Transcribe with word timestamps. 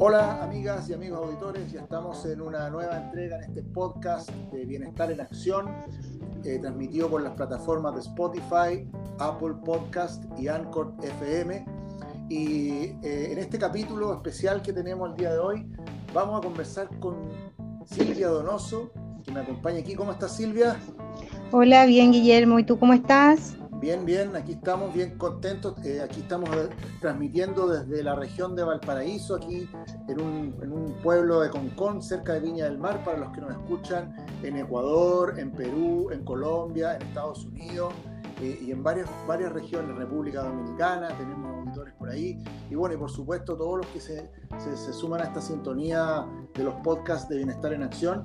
Hola 0.00 0.44
amigas 0.44 0.88
y 0.88 0.94
amigos 0.94 1.18
auditores, 1.18 1.72
ya 1.72 1.80
estamos 1.80 2.24
en 2.24 2.40
una 2.40 2.70
nueva 2.70 2.96
entrega 2.98 3.36
en 3.38 3.42
este 3.42 3.64
podcast 3.64 4.30
de 4.52 4.64
Bienestar 4.64 5.10
en 5.10 5.20
Acción, 5.20 5.74
eh, 6.44 6.60
transmitido 6.60 7.10
por 7.10 7.20
las 7.20 7.32
plataformas 7.32 7.94
de 7.96 8.02
Spotify, 8.02 8.88
Apple 9.18 9.54
Podcast 9.64 10.22
y 10.38 10.46
Anchor 10.46 10.94
FM. 11.02 11.66
Y 12.28 12.70
eh, 13.02 13.32
en 13.32 13.38
este 13.38 13.58
capítulo 13.58 14.14
especial 14.14 14.62
que 14.62 14.72
tenemos 14.72 15.10
el 15.10 15.16
día 15.16 15.32
de 15.32 15.38
hoy, 15.40 15.66
vamos 16.14 16.38
a 16.38 16.46
conversar 16.46 16.88
con 17.00 17.16
Silvia 17.84 18.28
Donoso, 18.28 18.92
que 19.24 19.32
me 19.32 19.40
acompaña 19.40 19.80
aquí. 19.80 19.96
¿Cómo 19.96 20.12
estás 20.12 20.36
Silvia? 20.36 20.76
Hola, 21.50 21.86
bien 21.86 22.12
Guillermo, 22.12 22.60
¿y 22.60 22.62
tú 22.62 22.78
cómo 22.78 22.92
estás? 22.92 23.56
Bien, 23.80 24.04
bien, 24.04 24.34
aquí 24.34 24.52
estamos 24.52 24.92
bien 24.92 25.16
contentos. 25.16 25.76
Eh, 25.84 26.00
aquí 26.02 26.22
estamos 26.22 26.50
eh, 26.50 26.68
transmitiendo 27.00 27.68
desde 27.68 28.02
la 28.02 28.16
región 28.16 28.56
de 28.56 28.64
Valparaíso, 28.64 29.36
aquí 29.36 29.68
en 30.08 30.20
un, 30.20 30.96
pueblo 31.00 31.40
de 31.40 31.50
Concón, 31.50 32.02
cerca 32.02 32.32
de 32.32 32.40
Viña 32.40 32.64
del 32.64 32.78
Mar, 32.78 33.04
para 33.04 33.18
los 33.18 33.30
que 33.30 33.40
nos 33.40 33.52
escuchan 33.52 34.16
en 34.42 34.56
Ecuador, 34.56 35.38
en 35.38 35.52
Perú, 35.52 36.10
en 36.10 36.24
Colombia, 36.24 36.96
en 36.96 37.02
Estados 37.02 37.44
Unidos 37.44 37.94
eh, 38.42 38.58
y 38.60 38.72
en 38.72 38.82
varias, 38.82 39.08
varias 39.28 39.52
regiones, 39.52 39.96
República 39.96 40.42
Dominicana, 40.42 41.16
tenemos 41.16 41.54
auditores 41.54 41.94
por 41.94 42.10
ahí. 42.10 42.42
Y 42.68 42.74
bueno, 42.74 42.96
y 42.96 42.98
por 42.98 43.10
supuesto 43.10 43.56
todos 43.56 43.78
los 43.78 43.86
que 43.86 44.00
se, 44.00 44.28
se, 44.58 44.92
suman 44.92 45.20
a 45.20 45.24
esta 45.24 45.40
sintonía 45.40 46.26
de 46.52 46.64
los 46.64 46.74
podcasts 46.82 47.28
de 47.28 47.36
Bienestar 47.36 47.72
en 47.72 47.84
Acción. 47.84 48.24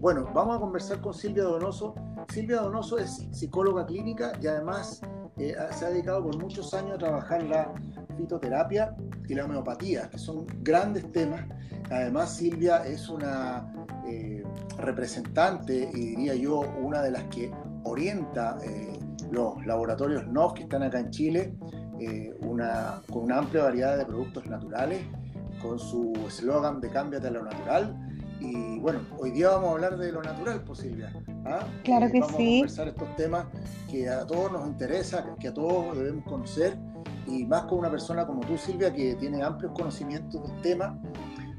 bueno, 0.00 0.28
vamos 0.34 0.56
a 0.56 0.60
conversar 0.60 1.00
con 1.00 1.14
Silvia 1.14 1.44
Donoso 1.44 1.94
Silvia 2.32 2.60
Donoso 2.60 2.98
es 2.98 3.26
psicóloga 3.32 3.86
clínica 3.86 4.32
y 4.40 4.46
además 4.46 5.00
eh, 5.38 5.54
se 5.72 5.84
ha 5.84 5.90
dedicado 5.90 6.22
por 6.22 6.36
muchos 6.38 6.72
años 6.74 6.94
a 6.94 6.98
trabajar 6.98 7.42
la 7.42 7.72
fitoterapia 8.16 8.94
y 9.28 9.34
la 9.34 9.44
homeopatía, 9.44 10.08
que 10.10 10.18
son 10.18 10.46
grandes 10.62 11.10
temas. 11.12 11.44
Además, 11.90 12.36
Silvia 12.36 12.86
es 12.86 13.08
una 13.08 13.72
eh, 14.06 14.42
representante 14.78 15.90
y 15.92 16.10
diría 16.10 16.34
yo 16.34 16.60
una 16.80 17.02
de 17.02 17.10
las 17.10 17.24
que 17.24 17.50
orienta 17.84 18.58
eh, 18.62 18.98
los 19.30 19.64
laboratorios 19.66 20.26
NOF 20.28 20.54
que 20.54 20.62
están 20.62 20.82
acá 20.82 21.00
en 21.00 21.10
Chile, 21.10 21.56
con 23.08 23.22
una 23.22 23.38
amplia 23.38 23.62
variedad 23.64 23.96
de 23.96 24.04
productos 24.04 24.46
naturales, 24.46 25.00
con 25.62 25.78
su 25.78 26.12
eslogan 26.26 26.80
de 26.80 26.90
Cámbiate 26.90 27.28
a 27.28 27.30
lo 27.30 27.44
natural 27.44 27.96
y 28.40 28.78
bueno, 28.78 29.00
hoy 29.18 29.30
día 29.30 29.50
vamos 29.50 29.70
a 29.70 29.72
hablar 29.72 29.96
de 29.96 30.12
lo 30.12 30.22
natural, 30.22 30.62
pues 30.64 30.80
Silvia. 30.80 31.12
¿Ah? 31.44 31.66
Claro 31.82 32.10
que 32.10 32.20
vamos 32.20 32.36
sí. 32.36 32.60
Vamos 32.60 32.78
a 32.78 32.84
conversar 32.84 32.88
estos 32.88 33.16
temas 33.16 33.46
que 33.90 34.08
a 34.08 34.26
todos 34.26 34.52
nos 34.52 34.66
interesa, 34.66 35.24
que 35.38 35.48
a 35.48 35.54
todos 35.54 35.96
debemos 35.96 36.24
conocer, 36.24 36.76
y 37.26 37.44
más 37.44 37.64
con 37.64 37.78
una 37.78 37.90
persona 37.90 38.26
como 38.26 38.40
tú, 38.40 38.56
Silvia, 38.56 38.92
que 38.92 39.14
tiene 39.14 39.42
amplios 39.42 39.72
conocimientos 39.72 40.42
del 40.42 40.60
tema. 40.62 40.98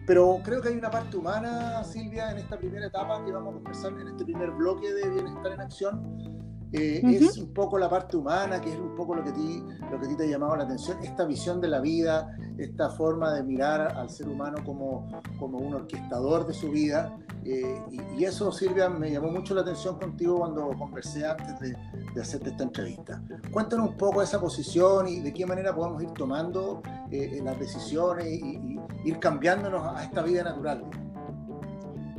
Pero 0.07 0.39
creo 0.43 0.61
que 0.61 0.69
hay 0.69 0.77
una 0.77 0.91
parte 0.91 1.17
humana, 1.17 1.83
Silvia, 1.83 2.29
en 2.31 2.37
esta 2.37 2.57
primera 2.57 2.85
etapa 2.85 3.23
que 3.25 3.31
vamos 3.31 3.53
a 3.53 3.55
conversar 3.55 3.93
en 3.93 4.07
este 4.09 4.23
primer 4.23 4.51
bloque 4.51 4.93
de 4.93 5.09
Bienestar 5.09 5.53
en 5.53 5.61
Acción, 5.61 6.34
eh, 6.77 7.01
es 7.03 7.37
un 7.37 7.53
poco 7.53 7.77
la 7.77 7.89
parte 7.89 8.17
humana, 8.17 8.59
que 8.59 8.71
es 8.71 8.77
un 8.77 8.95
poco 8.95 9.15
lo 9.15 9.23
que, 9.23 9.31
ti, 9.31 9.63
lo 9.91 9.99
que 9.99 10.05
a 10.05 10.09
ti 10.09 10.15
te 10.15 10.23
ha 10.23 10.27
llamado 10.27 10.55
la 10.57 10.65
atención, 10.65 10.97
esta 11.03 11.25
visión 11.25 11.61
de 11.61 11.69
la 11.69 11.79
vida, 11.79 12.35
esta 12.57 12.89
forma 12.89 13.33
de 13.33 13.43
mirar 13.43 13.95
al 13.95 14.09
ser 14.09 14.27
humano 14.27 14.57
como, 14.65 15.07
como 15.39 15.59
un 15.59 15.73
orquestador 15.73 16.45
de 16.45 16.53
su 16.53 16.69
vida. 16.69 17.17
Eh, 17.45 17.81
y, 18.17 18.23
eso, 18.23 18.51
Silvia, 18.51 18.89
me 18.89 19.11
llamó 19.11 19.29
mucho 19.29 19.53
la 19.53 19.61
atención 19.61 19.99
contigo 19.99 20.39
cuando 20.39 20.67
conversé 20.77 21.25
antes 21.25 21.59
de, 21.59 21.77
de 22.13 22.21
hacerte 22.21 22.49
esta 22.49 22.63
entrevista. 22.63 23.21
Cuéntanos 23.51 23.89
un 23.89 23.97
poco 23.97 24.21
esa 24.21 24.41
posición 24.41 25.07
y 25.07 25.19
de 25.19 25.33
qué 25.33 25.45
manera 25.45 25.73
podemos 25.73 26.01
ir 26.03 26.09
tomando 26.11 26.81
eh, 27.11 27.39
las 27.43 27.57
decisiones 27.59 28.25
y, 28.27 28.57
y, 28.57 28.79
ir 29.05 29.19
cambiándonos 29.19 29.95
a 29.95 30.03
esta 30.03 30.23
vida 30.23 30.43
natural. 30.43 30.83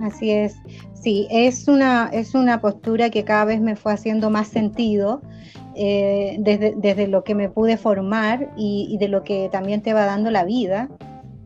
Así 0.00 0.30
es, 0.30 0.56
sí, 0.92 1.26
es 1.30 1.68
una, 1.68 2.10
es 2.12 2.34
una 2.34 2.60
postura 2.60 3.08
que 3.10 3.24
cada 3.24 3.46
vez 3.46 3.60
me 3.60 3.76
fue 3.76 3.92
haciendo 3.92 4.28
más 4.28 4.48
sentido 4.48 5.22
eh, 5.74 6.36
desde, 6.38 7.06
lo 7.06 7.24
que 7.24 7.34
me 7.34 7.48
pude 7.48 7.76
formar 7.76 8.50
y, 8.56 8.96
de 8.98 9.08
lo 9.08 9.22
que 9.24 9.48
también 9.50 9.82
te 9.82 9.92
va 9.92 10.06
dando 10.06 10.30
la 10.30 10.44
vida. 10.44 10.88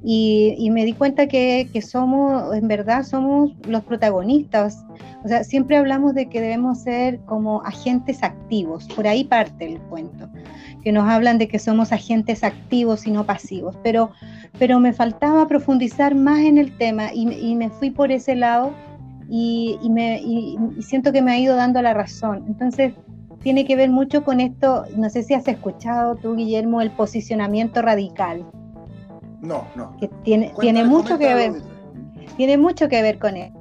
Y, 0.02 0.68
me 0.72 0.84
di 0.84 0.94
cuenta 0.94 1.26
que, 1.26 1.68
que, 1.72 1.82
somos, 1.82 2.54
en 2.54 2.66
verdad, 2.68 3.02
somos 3.02 3.52
los 3.68 3.84
protagonistas. 3.84 4.84
O 5.24 5.28
sea, 5.28 5.44
siempre 5.44 5.76
hablamos 5.76 6.14
de 6.14 6.28
que 6.28 6.40
debemos 6.40 6.78
ser 6.80 7.20
como 7.26 7.60
agentes 7.62 8.22
activos, 8.22 8.88
por 8.96 9.06
ahí 9.06 9.24
parte 9.24 9.66
el 9.66 9.80
cuento, 9.82 10.28
que 10.82 10.92
nos 10.92 11.08
hablan 11.08 11.38
de 11.38 11.48
que 11.48 11.58
somos 11.58 11.92
agentes 11.92 12.44
activos 12.44 13.06
y 13.06 13.10
no 13.10 13.24
pasivos, 13.24 13.76
pero 13.82 14.10
pero 14.58 14.80
me 14.80 14.92
faltaba 14.92 15.46
profundizar 15.46 16.14
más 16.14 16.40
en 16.40 16.58
el 16.58 16.76
tema 16.76 17.12
y, 17.14 17.54
me 17.54 17.70
fui 17.70 17.90
por 17.90 18.10
ese 18.10 18.34
lado 18.34 18.72
y, 19.28 19.78
me, 19.90 20.20
siento 20.82 21.12
que 21.12 21.22
me 21.22 21.32
ha 21.32 21.38
ido 21.38 21.54
dando 21.56 21.80
la 21.82 21.94
razón. 21.94 22.44
Entonces, 22.48 22.92
tiene 23.42 23.64
que 23.64 23.76
ver 23.76 23.90
mucho 23.90 24.24
con 24.24 24.40
esto, 24.40 24.84
no 24.96 25.08
sé 25.08 25.22
si 25.22 25.34
has 25.34 25.46
escuchado 25.48 26.16
tú, 26.16 26.34
Guillermo, 26.34 26.80
el 26.80 26.90
posicionamiento 26.90 27.80
radical. 27.80 28.44
No, 29.40 29.64
no. 29.76 29.96
Que 29.98 30.08
tiene, 30.24 30.52
tiene 30.60 30.84
mucho 30.84 31.16
que 31.16 31.34
ver. 31.34 31.52
Tiene 32.36 32.58
mucho 32.58 32.88
que 32.88 33.02
ver 33.02 33.18
con 33.18 33.36
eso 33.36 33.59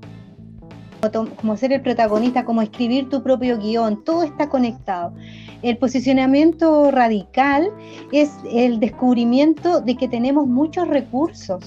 como 1.38 1.58
ser 1.58 1.72
el 1.72 1.82
protagonista, 1.82 2.44
como 2.46 2.62
escribir 2.62 3.10
tu 3.10 3.24
propio 3.24 3.58
guion, 3.58 4.04
todo 4.04 4.24
está 4.24 4.50
conectado. 4.50 5.14
El 5.62 5.78
posicionamiento 5.78 6.92
radical 6.92 7.72
es 8.12 8.32
el 8.52 8.80
descubrimiento 8.80 9.82
de 9.82 9.96
que 9.96 10.08
tenemos 10.08 10.48
muchos 10.48 10.88
recursos, 10.88 11.64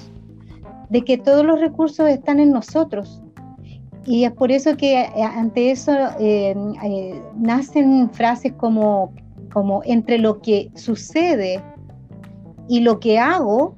de 0.91 1.03
que 1.03 1.19
todos 1.19 1.45
los 1.45 1.61
recursos 1.61 2.09
están 2.09 2.41
en 2.41 2.53
nosotros. 2.53 3.23
Y 4.05 4.25
es 4.25 4.33
por 4.33 4.51
eso 4.51 4.77
que 4.77 5.03
eh, 5.03 5.23
ante 5.23 5.71
eso 5.71 5.93
eh, 6.19 6.55
eh, 6.85 7.23
nacen 7.37 8.11
frases 8.11 8.53
como, 8.55 9.13
como 9.53 9.83
entre 9.85 10.19
lo 10.19 10.41
que 10.41 10.71
sucede 10.75 11.63
y 12.69 12.81
lo 12.81 12.99
que 12.99 13.19
hago 13.19 13.77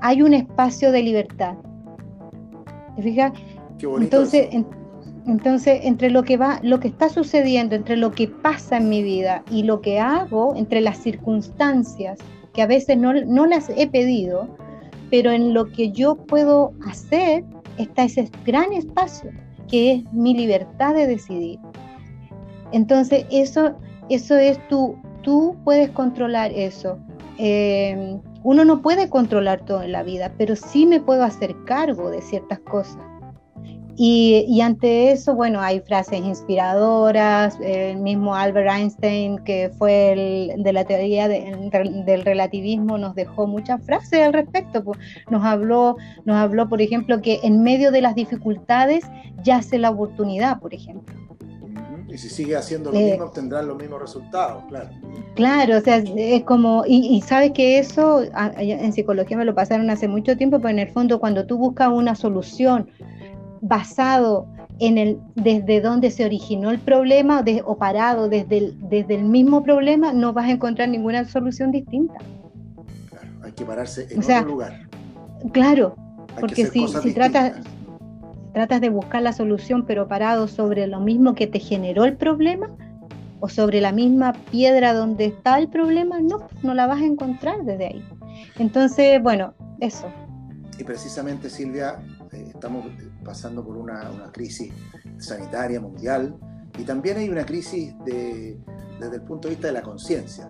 hay 0.00 0.22
un 0.22 0.34
espacio 0.34 0.90
de 0.92 1.02
libertad. 1.02 1.54
¿Te 2.96 3.02
fijas? 3.02 3.32
Entonces, 3.80 4.48
entonces, 5.28 5.80
entre 5.82 6.10
lo 6.10 6.22
que 6.22 6.38
va, 6.38 6.58
lo 6.62 6.80
que 6.80 6.88
está 6.88 7.10
sucediendo, 7.10 7.74
entre 7.74 7.98
lo 7.98 8.12
que 8.12 8.28
pasa 8.28 8.78
en 8.78 8.88
mi 8.88 9.02
vida 9.02 9.44
y 9.50 9.62
lo 9.62 9.82
que 9.82 10.00
hago, 10.00 10.56
entre 10.56 10.80
las 10.80 10.96
circunstancias 10.96 12.18
que 12.54 12.62
a 12.62 12.66
veces 12.66 12.96
no, 12.96 13.12
las 13.12 13.68
he 13.76 13.86
pedido, 13.86 14.48
pero 15.10 15.30
en 15.30 15.52
lo 15.52 15.66
que 15.66 15.92
yo 15.92 16.16
puedo 16.16 16.72
hacer 16.86 17.44
está 17.76 18.04
ese 18.04 18.30
gran 18.46 18.72
espacio 18.72 19.30
que 19.68 19.92
es 19.92 20.12
mi 20.14 20.34
libertad 20.34 20.94
de 20.94 21.06
decidir. 21.06 21.58
Entonces, 22.72 23.26
eso, 23.30 23.74
eso 24.08 24.34
es 24.34 24.58
tú, 24.68 24.96
tú 25.20 25.56
puedes 25.62 25.90
controlar 25.90 26.52
eso. 26.52 26.98
Eh, 27.36 28.18
uno 28.44 28.64
no 28.64 28.80
puede 28.80 29.10
controlar 29.10 29.60
todo 29.66 29.82
en 29.82 29.92
la 29.92 30.02
vida, 30.02 30.32
pero 30.38 30.56
sí 30.56 30.86
me 30.86 31.00
puedo 31.00 31.22
hacer 31.22 31.54
cargo 31.66 32.10
de 32.10 32.22
ciertas 32.22 32.60
cosas. 32.60 33.07
Y, 34.00 34.60
ante 34.60 35.10
eso, 35.10 35.34
bueno, 35.34 35.60
hay 35.60 35.80
frases 35.80 36.20
inspiradoras, 36.20 37.58
el 37.60 37.96
mismo 37.96 38.32
Albert 38.32 38.70
Einstein, 38.70 39.38
que 39.38 39.72
fue 39.76 40.12
el 40.12 40.62
de 40.62 40.72
la 40.72 40.84
teoría 40.84 41.26
del 41.26 42.24
relativismo, 42.24 42.96
nos 42.96 43.16
dejó 43.16 43.48
muchas 43.48 43.82
frases 43.82 44.22
al 44.22 44.34
respecto. 44.34 44.84
Pues, 44.84 45.00
nos, 45.30 45.44
habló, 45.44 45.96
nos 46.24 46.36
habló, 46.36 46.68
por 46.68 46.80
ejemplo, 46.80 47.20
que 47.20 47.40
en 47.42 47.64
medio 47.64 47.90
de 47.90 48.00
las 48.00 48.14
dificultades 48.14 49.04
yace 49.42 49.78
la 49.78 49.90
oportunidad, 49.90 50.60
por 50.60 50.72
ejemplo. 50.72 51.12
Y 52.08 52.18
si 52.18 52.28
sigue 52.28 52.54
haciendo 52.54 52.92
lo 52.92 52.98
eh, 52.98 53.10
mismo, 53.10 53.24
obtendrán 53.24 53.66
los 53.66 53.76
mismos 53.76 54.00
resultados, 54.00 54.62
claro. 54.68 54.90
Claro, 55.34 55.76
o 55.76 55.80
sea, 55.80 55.96
es 55.96 56.44
como, 56.44 56.84
y, 56.86 57.16
y 57.16 57.20
sabes 57.22 57.50
que 57.50 57.80
eso 57.80 58.22
en 58.58 58.92
psicología 58.92 59.36
me 59.36 59.44
lo 59.44 59.56
pasaron 59.56 59.90
hace 59.90 60.06
mucho 60.06 60.36
tiempo, 60.36 60.58
pero 60.58 60.70
en 60.70 60.78
el 60.78 60.88
fondo 60.88 61.18
cuando 61.18 61.46
tú 61.46 61.58
buscas 61.58 61.88
una 61.88 62.14
solución, 62.14 62.88
basado 63.60 64.46
en 64.78 64.98
el 64.98 65.18
desde 65.34 65.80
donde 65.80 66.10
se 66.10 66.24
originó 66.24 66.70
el 66.70 66.78
problema 66.78 67.44
o 67.64 67.76
parado 67.76 68.28
desde 68.28 68.58
el, 68.58 68.88
desde 68.88 69.16
el 69.16 69.24
mismo 69.24 69.62
problema, 69.62 70.12
no 70.12 70.32
vas 70.32 70.46
a 70.46 70.52
encontrar 70.52 70.88
ninguna 70.88 71.24
solución 71.24 71.72
distinta. 71.72 72.14
Claro, 73.10 73.28
hay 73.42 73.52
que 73.52 73.64
pararse 73.64 74.06
en 74.10 74.22
otro 74.22 74.44
lugar. 74.44 74.88
Claro, 75.52 75.96
porque 76.40 76.66
si, 76.66 76.86
si 76.86 77.12
tratas, 77.12 77.54
tratas 78.52 78.80
de 78.80 78.88
buscar 78.88 79.22
la 79.22 79.32
solución 79.32 79.84
pero 79.86 80.08
parado 80.08 80.48
sobre 80.48 80.86
lo 80.86 81.00
mismo 81.00 81.34
que 81.34 81.46
te 81.46 81.58
generó 81.58 82.04
el 82.04 82.16
problema 82.16 82.70
o 83.40 83.48
sobre 83.48 83.80
la 83.80 83.92
misma 83.92 84.32
piedra 84.50 84.92
donde 84.94 85.26
está 85.26 85.58
el 85.58 85.68
problema, 85.68 86.20
no, 86.20 86.46
no 86.62 86.74
la 86.74 86.86
vas 86.86 87.00
a 87.00 87.04
encontrar 87.04 87.64
desde 87.64 87.86
ahí. 87.86 88.04
Entonces, 88.58 89.22
bueno, 89.22 89.54
eso. 89.80 90.06
Y 90.78 90.84
precisamente, 90.84 91.50
Silvia, 91.50 92.00
eh, 92.32 92.46
estamos 92.48 92.86
pasando 93.28 93.62
por 93.62 93.76
una, 93.76 94.10
crisis 94.32 94.72
sanitaria 95.18 95.80
mundial. 95.80 96.34
Y 96.78 96.84
también 96.84 97.18
hay 97.18 97.28
una 97.28 97.44
crisis 97.44 97.94
de, 98.06 98.58
desde 98.98 99.16
el 99.16 99.22
punto 99.22 99.48
de 99.48 99.54
vista 99.54 99.66
de 99.66 99.74
la 99.74 99.82
conciencia. 99.82 100.48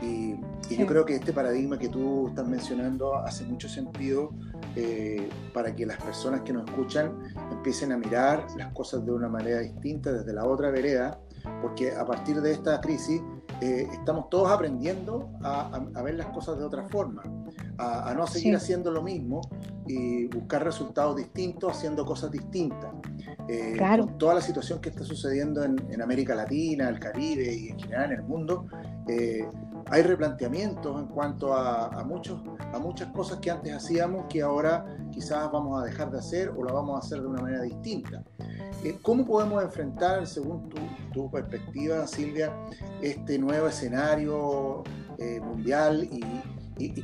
Y, 0.00 0.38
yo 0.70 0.86
creo 0.86 1.04
que 1.04 1.16
este 1.16 1.32
paradigma 1.32 1.76
que 1.76 1.88
tú 1.88 2.28
estás 2.28 2.46
mencionando 2.46 3.16
hace 3.16 3.44
mucho 3.44 3.68
sentido 3.68 4.30
eh, 4.76 5.28
para 5.52 5.74
que 5.74 5.84
las 5.84 6.00
personas 6.00 6.42
que 6.42 6.52
nos 6.52 6.64
escuchan 6.68 7.12
empiecen 7.50 7.90
a 7.90 7.98
mirar 7.98 8.46
las 8.56 8.72
cosas 8.72 9.04
de 9.04 9.10
una 9.10 9.28
manera 9.28 9.58
distinta 9.58 10.12
desde 10.12 10.32
la 10.32 10.44
otra 10.44 10.70
vereda, 10.70 11.18
porque 11.60 11.92
a 11.92 12.06
partir 12.06 12.40
de 12.40 12.52
esta 12.52 12.80
crisis 12.80 13.20
eh, 13.60 13.88
estamos 13.92 14.30
todos 14.30 14.48
aprendiendo 14.48 15.32
a, 15.42 16.02
ver 16.04 16.14
las 16.14 16.28
cosas 16.28 16.56
de 16.56 16.64
otra 16.64 16.84
forma, 16.84 17.24
a, 17.78 18.14
no 18.14 18.28
seguir 18.28 18.54
haciendo 18.54 18.92
lo 18.92 19.02
mismo 19.02 19.40
y 19.90 20.26
buscar 20.26 20.64
resultados 20.64 21.16
distintos 21.16 21.76
haciendo 21.76 22.04
cosas 22.04 22.30
distintas. 22.30 22.90
Eh, 23.48 23.76
con 23.78 24.18
toda 24.18 24.34
la 24.34 24.40
situación 24.40 24.80
que 24.80 24.90
está 24.90 25.04
sucediendo 25.04 25.64
en, 25.64 26.00
América 26.00 26.34
Latina, 26.34 26.88
el 26.88 26.98
Caribe 26.98 27.52
y 27.52 27.68
en 27.68 27.78
general 27.78 28.12
en 28.12 28.18
el 28.20 28.22
mundo, 28.22 28.66
eh, 29.08 29.46
hay 29.90 30.02
replanteamientos 30.02 31.00
en 31.00 31.08
cuanto 31.08 31.54
a, 31.54 32.04
muchos, 32.04 32.40
a 32.72 32.78
muchas 32.78 33.08
cosas 33.08 33.40
que 33.40 33.50
antes 33.50 33.72
hacíamos 33.74 34.26
que 34.28 34.40
ahora 34.40 34.86
quizás 35.10 35.50
vamos 35.50 35.82
a 35.82 35.84
dejar 35.84 36.10
de 36.12 36.18
hacer 36.18 36.52
o 36.56 36.64
la 36.64 36.72
vamos 36.72 36.94
a 36.94 36.98
hacer 37.04 37.20
de 37.20 37.26
una 37.26 37.42
manera 37.42 37.62
distinta. 37.62 38.22
Eh, 38.84 38.98
¿Cómo 39.02 39.26
podemos 39.26 39.62
enfrentar, 39.62 40.26
según 40.26 40.68
tu, 41.12 41.30
perspectiva, 41.30 42.06
Silvia, 42.06 42.54
este 43.02 43.38
nuevo 43.38 43.66
escenario 43.66 44.84
eh, 45.18 45.40
mundial 45.40 46.04
y, 46.04 46.20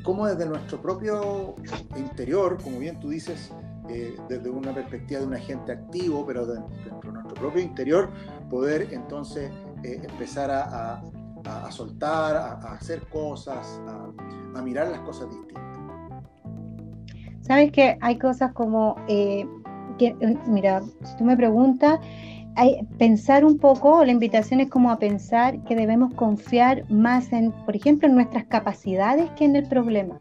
cómo 0.03 0.27
desde 0.27 0.47
nuestro 0.47 0.81
propio 0.81 1.57
interior, 1.97 2.59
como 2.63 2.79
bien 2.79 2.99
tú 2.99 3.11
dices, 3.11 3.53
eh, 3.89 4.17
desde 4.29 4.51
una 4.51 4.75
perspectiva 4.75 5.21
de 5.21 5.27
un 5.27 5.35
agente 5.35 5.73
activo, 5.73 6.25
pero 6.27 6.47
dentro 6.47 7.01
de 7.03 7.13
nuestro 7.13 7.35
propio 7.35 7.63
interior, 7.63 8.11
poder 8.51 8.89
entonces 8.93 9.51
empezar 9.83 10.51
a, 10.51 11.03
soltar, 11.71 12.37
a, 12.37 12.53
hacer 12.73 13.03
cosas, 13.09 13.81
a, 14.55 14.63
mirar 14.63 14.89
las 14.89 15.01
cosas 15.01 15.29
distintas? 15.31 15.63
Sabes 17.43 17.71
que 17.71 17.97
hay 18.01 18.19
cosas 18.19 18.53
como 18.53 18.97
eh, 19.07 19.47
mira, 20.47 20.83
si 21.05 21.17
tú 21.17 21.25
me 21.25 21.37
preguntas, 21.37 22.01
hay, 22.57 22.79
pensar 22.99 23.45
un 23.45 23.59
poco, 23.59 24.05
la 24.05 24.13
invitación 24.13 24.61
es 24.61 24.69
como 24.69 24.91
a 24.91 24.99
pensar 24.99 25.63
que 25.65 25.77
debemos 25.77 26.15
confiar 26.15 26.91
más 26.91 27.33
en, 27.33 27.53
por 27.53 27.77
ejemplo, 27.77 28.09
en 28.09 28.15
nuestras 28.15 28.45
capacidades 28.45 29.31
que 29.33 29.45
en 29.45 29.57
el 29.57 29.69
problema. 29.69 30.19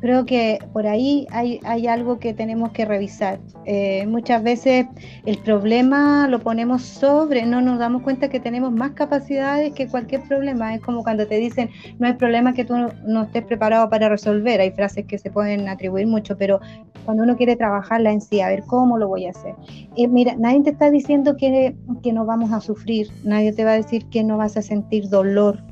Creo 0.00 0.24
que 0.24 0.58
por 0.72 0.86
ahí 0.86 1.26
hay, 1.30 1.60
hay 1.64 1.86
algo 1.86 2.18
que 2.18 2.32
tenemos 2.32 2.72
que 2.72 2.84
revisar. 2.84 3.40
Eh, 3.64 4.06
muchas 4.06 4.42
veces 4.42 4.86
el 5.26 5.38
problema 5.38 6.28
lo 6.28 6.40
ponemos 6.40 6.82
sobre, 6.82 7.44
no 7.46 7.60
nos 7.60 7.78
damos 7.78 8.02
cuenta 8.02 8.28
que 8.28 8.40
tenemos 8.40 8.72
más 8.72 8.92
capacidades 8.92 9.72
que 9.72 9.88
cualquier 9.88 10.22
problema. 10.22 10.74
Es 10.74 10.80
como 10.80 11.02
cuando 11.02 11.26
te 11.26 11.36
dicen, 11.36 11.70
no 11.98 12.06
hay 12.06 12.14
problema 12.14 12.54
que 12.54 12.64
tú 12.64 12.74
no, 13.06 13.22
estés 13.22 13.44
preparado 13.44 13.88
para 13.90 14.08
resolver. 14.08 14.60
Hay 14.60 14.70
frases 14.70 15.06
que 15.06 15.18
se 15.18 15.30
pueden 15.30 15.68
atribuir 15.68 16.06
mucho, 16.06 16.36
pero 16.36 16.60
cuando 17.04 17.24
uno 17.24 17.36
quiere 17.36 17.56
trabajarla 17.56 18.12
en 18.12 18.20
sí, 18.20 18.40
a 18.40 18.48
ver 18.48 18.62
cómo 18.66 18.98
lo 18.98 19.08
voy 19.08 19.26
a 19.26 19.30
hacer. 19.30 19.54
Eh, 19.96 20.06
mira, 20.08 20.34
nadie 20.38 20.62
te 20.62 20.70
está 20.70 20.90
diciendo 20.90 21.36
que, 21.36 21.74
no 22.12 22.24
vamos 22.24 22.52
a 22.52 22.60
sufrir, 22.60 23.08
nadie 23.22 23.52
te 23.52 23.64
va 23.64 23.72
a 23.72 23.74
decir 23.74 24.06
que 24.08 24.24
no 24.24 24.38
vas 24.38 24.56
a 24.56 24.62
sentir 24.62 25.08
dolor. 25.08 25.62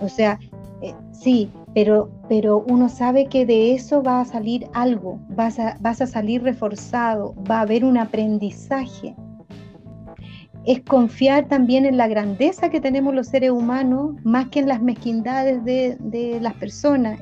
O 0.00 0.08
sea, 0.08 0.38
eh, 0.82 0.92
sí, 1.12 1.48
pero, 1.74 2.08
pero 2.28 2.64
uno 2.68 2.88
sabe 2.88 3.26
que 3.26 3.44
de 3.44 3.74
eso 3.74 4.02
va 4.02 4.20
a 4.20 4.24
salir 4.24 4.68
algo, 4.72 5.18
vas 5.30 5.58
a, 5.58 5.76
vas 5.80 6.00
a 6.00 6.06
salir 6.06 6.42
reforzado, 6.42 7.34
va 7.50 7.58
a 7.58 7.62
haber 7.62 7.84
un 7.84 7.98
aprendizaje. 7.98 9.16
Es 10.64 10.80
confiar 10.80 11.48
también 11.48 11.84
en 11.84 11.96
la 11.96 12.08
grandeza 12.08 12.70
que 12.70 12.80
tenemos 12.80 13.12
los 13.12 13.26
seres 13.26 13.50
humanos, 13.50 14.14
más 14.22 14.48
que 14.48 14.60
en 14.60 14.68
las 14.68 14.80
mezquindades 14.80 15.62
de, 15.64 16.38
las 16.40 16.54
personas. 16.54 17.18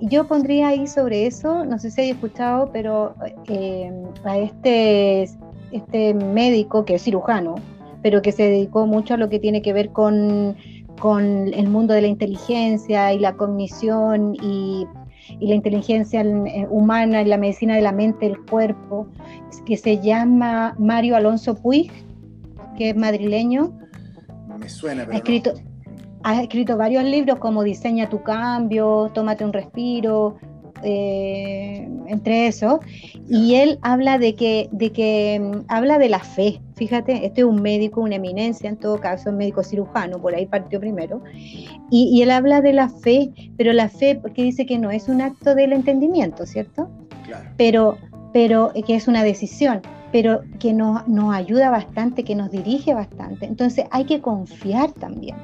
yo 0.00 0.26
pondría 0.26 0.68
ahí 0.68 0.86
sobre 0.86 1.26
eso, 1.26 1.64
no 1.64 1.78
sé 1.78 1.90
si 1.90 2.00
hay 2.00 2.10
escuchado, 2.10 2.70
pero 2.72 3.14
eh, 3.46 3.92
a 4.24 4.38
este, 4.38 5.28
este 5.70 6.14
médico 6.14 6.84
que 6.84 6.94
es 6.94 7.02
cirujano, 7.02 7.56
pero 8.02 8.20
que 8.20 8.32
se 8.32 8.44
dedicó 8.44 8.86
mucho 8.86 9.14
a 9.14 9.16
lo 9.16 9.28
que 9.28 9.38
tiene 9.38 9.62
que 9.62 9.72
ver 9.72 9.90
con 9.90 10.56
con 11.00 11.52
el 11.52 11.68
mundo 11.68 11.94
de 11.94 12.02
la 12.02 12.08
inteligencia 12.08 13.12
y 13.12 13.18
la 13.18 13.34
cognición 13.36 14.34
y, 14.42 14.86
la 15.40 15.54
inteligencia 15.54 16.20
eh, 16.20 16.66
humana 16.68 17.22
y 17.22 17.24
la 17.24 17.38
medicina 17.38 17.74
de 17.74 17.80
la 17.80 17.92
mente, 17.92 18.26
el 18.26 18.38
cuerpo, 18.44 19.08
que 19.64 19.76
se 19.76 19.98
llama 19.98 20.74
Mario 20.78 21.16
Alonso 21.16 21.54
Puig, 21.54 21.90
que 22.76 22.90
es 22.90 22.96
madrileño. 22.96 23.72
Me 24.58 24.68
suena, 24.68 25.04
pero 25.04 25.14
ha 25.14 25.16
escrito, 25.16 25.54
ha 26.22 26.42
escrito 26.42 26.76
varios 26.76 27.04
libros 27.04 27.38
como 27.38 27.62
Diseña 27.62 28.08
tu 28.10 28.22
cambio, 28.22 29.10
Tómate 29.14 29.44
un 29.44 29.52
respiro, 29.52 30.36
eh, 30.84 31.88
entre 32.06 32.46
eso, 32.46 32.80
y 33.28 33.54
él 33.54 33.78
habla 33.82 34.18
de 34.18 34.34
que, 34.34 34.68
de 34.72 34.90
que 34.90 35.40
mm, 35.40 35.64
habla 35.68 35.98
de 35.98 36.08
la 36.08 36.20
fe. 36.20 36.60
Fíjate, 36.76 37.24
este 37.26 37.40
es 37.40 37.46
un 37.46 37.62
médico, 37.62 38.00
una 38.00 38.16
eminencia, 38.16 38.68
en 38.68 38.76
todo 38.76 39.00
caso, 39.00 39.30
un 39.30 39.38
médico 39.38 39.62
cirujano, 39.62 40.20
por 40.20 40.34
ahí 40.34 40.46
partió 40.46 40.80
primero, 40.80 41.22
y, 41.90 42.20
él 42.22 42.30
habla 42.30 42.60
de 42.60 42.72
la 42.72 42.88
fe, 42.88 43.32
pero 43.56 43.72
la 43.72 43.88
fe, 43.88 44.18
porque 44.20 44.42
dice 44.42 44.66
que 44.66 44.78
no 44.78 44.90
es 44.90 45.08
un 45.08 45.20
acto 45.20 45.54
del 45.54 45.72
entendimiento, 45.72 46.46
¿cierto? 46.46 46.88
Pero, 47.56 47.96
pero 48.32 48.72
eh, 48.74 48.82
que 48.82 48.94
es 48.94 49.08
una 49.08 49.24
decisión, 49.24 49.80
pero 50.12 50.42
que 50.58 50.72
nos, 50.72 51.06
nos 51.08 51.34
ayuda 51.34 51.70
bastante, 51.70 52.24
que 52.24 52.34
nos 52.34 52.50
dirige 52.50 52.94
bastante. 52.94 53.46
Entonces 53.46 53.86
hay 53.90 54.04
que 54.04 54.20
confiar 54.20 54.92
también. 54.92 55.36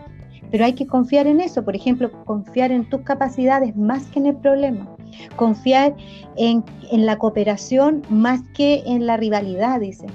Pero 0.51 0.65
hay 0.65 0.73
que 0.73 0.87
confiar 0.87 1.27
en 1.27 1.41
eso, 1.41 1.65
por 1.65 1.77
ejemplo, 1.77 2.11
confiar 2.25 2.73
en 2.73 2.89
tus 2.89 3.03
capacidades 3.03 3.77
más 3.77 4.07
que 4.07 4.19
en 4.19 4.27
el 4.27 4.37
problema, 4.37 4.89
confiar 5.37 5.95
en, 6.37 6.65
la 6.93 7.19
cooperación 7.19 8.03
más 8.11 8.41
que 8.55 8.83
en 8.87 9.07
la 9.07 9.17
rivalidad, 9.17 9.81
dice. 9.81 10.07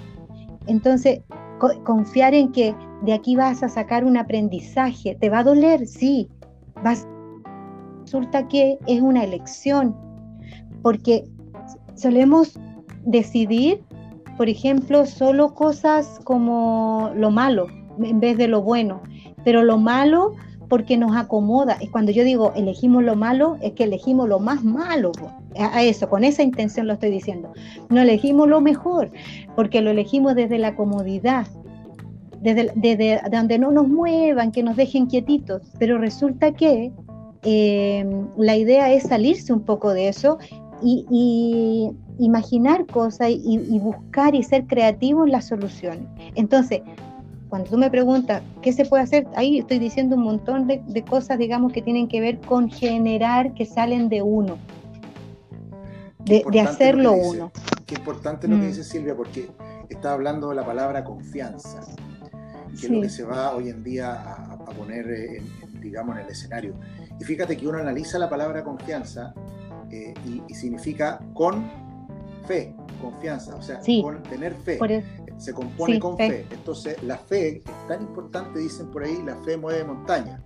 Entonces, 0.68 1.22
confiar 1.84 2.34
en 2.34 2.52
que 2.52 2.76
de 3.04 3.14
aquí 3.14 3.36
vas 3.36 3.64
a 3.64 3.70
sacar 3.70 4.04
un 4.04 4.18
aprendizaje, 4.18 5.16
te 5.16 5.30
va 5.30 5.40
a 5.40 5.44
doler, 5.44 5.88
sí, 5.88 6.28
resulta 8.02 8.48
que 8.48 8.78
es 8.88 9.02
una 9.02 9.24
elección, 9.24 9.96
porque 10.82 11.24
solemos 11.96 12.60
decidir, 13.06 13.82
por 14.38 14.50
ejemplo, 14.50 15.06
solo 15.06 15.54
cosas 15.54 16.20
como 16.26 17.12
lo 17.16 17.32
malo 17.32 17.68
en 18.04 18.20
vez 18.20 18.38
de 18.38 18.50
lo 18.50 18.62
bueno 18.62 19.02
pero 19.46 19.64
lo 19.64 19.78
malo 19.78 20.34
porque 20.68 20.98
nos 20.98 21.16
acomoda. 21.16 21.78
Y 21.80 21.88
cuando 21.88 22.12
yo 22.12 22.24
digo 22.24 22.52
elegimos 22.56 23.04
lo 23.04 23.16
malo, 23.16 23.58
es 23.62 23.74
que 23.74 23.86
elegimos 23.86 24.28
lo 24.28 24.40
más 24.40 24.64
malo. 24.64 25.12
A 25.58 25.84
eso, 25.84 26.10
con 26.10 26.26
esa 26.26 26.44
intención 26.44 26.88
lo 26.88 26.94
estoy 26.94 27.12
diciendo. 27.12 27.54
No 27.90 28.02
elegimos 28.02 28.50
lo 28.50 28.60
mejor, 28.60 29.12
porque 29.56 29.82
lo 29.82 29.92
elegimos 29.92 30.36
desde 30.36 30.58
la 30.58 30.76
comodidad, 30.76 31.48
desde, 32.42 32.72
desde 32.76 33.22
donde 33.32 33.58
no 33.58 33.72
nos 33.72 33.88
muevan, 33.88 34.52
que 34.52 34.64
nos 34.64 34.76
dejen 34.76 35.08
quietitos. 35.08 35.62
Pero 35.80 35.98
resulta 35.98 36.52
que 36.52 36.92
em, 37.44 38.28
la 38.38 38.58
idea 38.58 38.92
es 38.92 39.04
salirse 39.04 39.54
un 39.54 39.62
poco 39.62 39.94
de 39.94 40.10
eso 40.10 40.40
y, 40.84 41.92
imaginar 42.18 42.86
cosas 42.86 43.30
y, 43.30 43.80
buscar 43.80 44.36
y 44.36 44.44
ser 44.44 44.66
creativo 44.66 45.26
en 45.26 45.32
las 45.32 45.46
soluciones. 45.46 46.08
Entonces, 46.36 46.82
cuando 47.56 47.70
tú 47.70 47.78
me 47.78 47.90
preguntas 47.90 48.44
qué 48.62 48.74
se 48.74 48.84
puede 48.84 49.04
hacer, 49.04 49.26
ahí 49.34 49.60
estoy 49.60 49.80
diciendo 49.80 50.18
un 50.18 50.24
montón 50.24 50.68
de, 50.68 51.06
cosas, 51.06 51.38
digamos, 51.38 51.72
que 51.72 51.82
tienen 51.82 52.10
que 52.10 52.20
ver 52.20 52.42
con 52.42 52.70
generar 52.70 53.54
que 53.54 53.66
salen 53.66 54.10
de 54.10 54.22
uno, 54.22 54.58
de, 56.26 56.44
hacerlo 56.60 57.14
uno. 57.14 57.54
Qué 57.86 57.96
importante 57.96 58.50
lo 58.50 58.58
que 58.58 58.64
mm. 58.64 58.68
dice 58.68 58.84
Silvia, 58.84 59.16
porque 59.16 59.50
está 59.88 60.12
hablando 60.12 60.50
de 60.50 60.56
la 60.56 60.66
palabra 60.66 61.06
confianza, 61.06 61.80
que 62.78 62.88
es 62.88 62.90
lo 62.90 63.00
que 63.00 63.10
se 63.10 63.24
va 63.24 63.56
hoy 63.56 63.70
en 63.70 63.86
día 63.86 64.12
a, 64.12 64.58
poner, 64.78 65.10
en, 65.10 65.80
digamos, 65.80 66.18
en 66.18 66.26
el 66.26 66.30
escenario. 66.30 66.74
Y 67.22 67.24
fíjate 67.24 67.56
que 67.56 67.66
uno 67.66 67.78
analiza 67.78 68.20
la 68.20 68.30
palabra 68.30 68.66
confianza 68.66 69.34
eh, 69.92 70.14
y, 70.50 70.54
significa 70.54 71.22
con 71.34 71.72
fe, 72.46 72.76
confianza, 73.02 73.56
o 73.56 73.62
sea, 73.62 73.80
con 74.02 74.22
tener 74.24 74.56
fe 74.56 74.78
se 75.38 75.54
compone 75.54 76.00
con 76.00 76.18
fe. 76.18 76.46
Entonces, 76.52 77.02
la 77.04 77.18
fe 77.18 77.58
es 77.58 77.88
tan 77.88 78.02
importante, 78.02 78.60
dicen 78.60 78.88
por 78.92 79.04
ahí, 79.04 79.22
la 79.24 79.36
fe 79.38 79.58
mueve 79.58 79.84
montaña. 79.84 80.44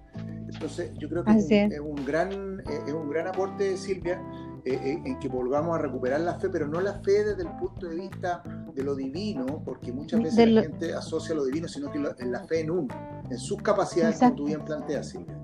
Entonces, 0.52 0.92
yo 0.98 1.08
creo 1.10 1.24
que 1.24 1.38
es 1.38 1.80
un, 1.80 2.04
gran, 2.06 2.60
eh, 2.62 2.80
es 2.88 2.94
un 2.94 3.10
gran 3.10 3.28
aporte, 3.28 3.78
Silvia, 3.78 4.22
eh, 4.66 4.80
eh, 4.84 5.02
en 5.06 5.20
que 5.20 5.28
volvamos 5.28 5.78
a 5.78 5.82
recuperar 5.82 6.22
la 6.22 6.40
fe, 6.40 6.50
pero 6.50 6.68
no 6.68 6.82
la 6.82 6.96
fe 7.02 7.24
desde 7.24 7.44
el 7.44 7.56
punto 7.58 7.88
de 7.88 7.96
vista 7.96 8.44
de 8.74 8.84
lo 8.84 8.96
divino, 8.96 9.62
porque 9.64 9.94
muchas 9.94 10.22
veces 10.22 10.50
la 10.50 10.64
gente 10.64 10.94
asocia 10.94 11.36
lo 11.36 11.46
divino, 11.46 11.68
sino 11.68 11.92
que 11.92 12.00
en 12.00 12.32
la 12.32 12.46
fe 12.46 12.62
en 12.62 12.72
uno, 12.72 12.88
en 13.30 13.38
sus 13.38 13.62
capacidades, 13.62 14.20
como 14.20 14.36
tú 14.36 14.46
bien 14.46 14.66
planteas, 14.66 15.10
Silvia. 15.10 15.38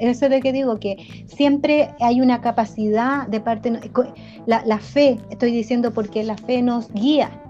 Eso 0.00 0.28
de 0.28 0.40
que 0.40 0.52
digo 0.52 0.78
que 0.78 1.24
siempre 1.26 1.94
hay 2.00 2.20
una 2.20 2.40
capacidad 2.40 3.26
de 3.26 3.40
parte, 3.40 3.72
la, 4.46 4.62
la 4.66 4.78
fe, 4.78 5.18
estoy 5.30 5.50
diciendo 5.50 5.92
porque 5.92 6.22
la 6.24 6.36
fe 6.36 6.60
nos 6.62 6.92
guía, 6.92 7.41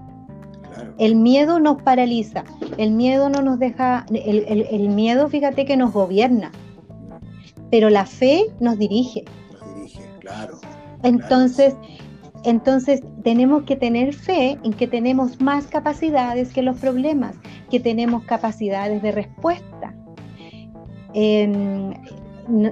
el 0.99 1.17
miedo 1.17 1.61
nos 1.61 1.83
paraliza, 1.83 2.45
el 2.77 2.93
miedo 2.93 3.29
no 3.29 3.43
nos 3.43 3.59
deja, 3.59 4.07
el, 4.13 4.89
miedo, 4.89 5.29
fíjate 5.29 5.65
que 5.65 5.77
nos 5.77 5.93
gobierna, 5.93 6.53
pero 7.71 7.91
la 7.91 8.07
fe 8.07 8.47
nos 8.61 8.79
dirige. 8.79 9.25
Claro. 10.21 10.59
Entonces, 11.03 11.75
entonces 12.45 13.03
tenemos 13.23 13.65
que 13.65 13.77
tener 13.77 14.15
fe 14.15 14.59
en 14.63 14.73
que 14.73 14.87
tenemos 14.87 15.41
más 15.41 15.67
capacidades 15.67 16.53
que 16.53 16.63
los 16.63 16.79
problemas, 16.79 17.37
que 17.71 17.81
tenemos 17.81 18.25
capacidades 18.25 19.03
de 19.03 19.13
respuesta. 19.13 19.95
En, 21.15 21.95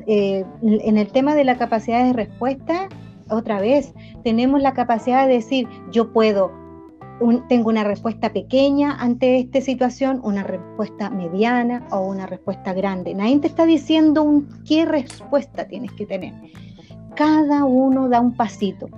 eh, 0.07 0.45
en 0.63 0.99
el 0.99 1.09
tema 1.09 1.35
de 1.35 1.45
la 1.45 1.57
capacidad 1.57 2.05
de 2.05 2.13
respuesta, 2.13 2.89
otra 3.31 3.61
vez, 3.61 3.95
tenemos 4.25 4.61
la 4.61 4.75
capacidad 4.75 5.27
de 5.27 5.35
decir, 5.35 5.69
yo 5.93 6.13
puedo, 6.13 6.53
tengo 7.49 7.69
una 7.69 7.85
respuesta 7.85 8.33
pequeña 8.33 8.97
ante 9.01 9.39
esta 9.39 9.61
situación, 9.61 10.21
una 10.25 10.43
respuesta 10.43 11.11
mediana 11.11 11.87
o 11.91 12.01
una 12.01 12.27
respuesta 12.27 12.73
grande. 12.73 13.15
Nadie 13.15 13.39
te 13.41 13.49
está 13.49 13.67
diciendo 13.67 14.23
un, 14.23 14.49
qué 14.65 14.85
respuesta 14.87 15.67
tienes 15.67 15.93
que 15.93 16.07
tener. 16.07 16.35
Cada 17.15 17.65
uno 17.65 18.09
da 18.09 18.21
un 18.21 18.35
pasito. 18.35 18.89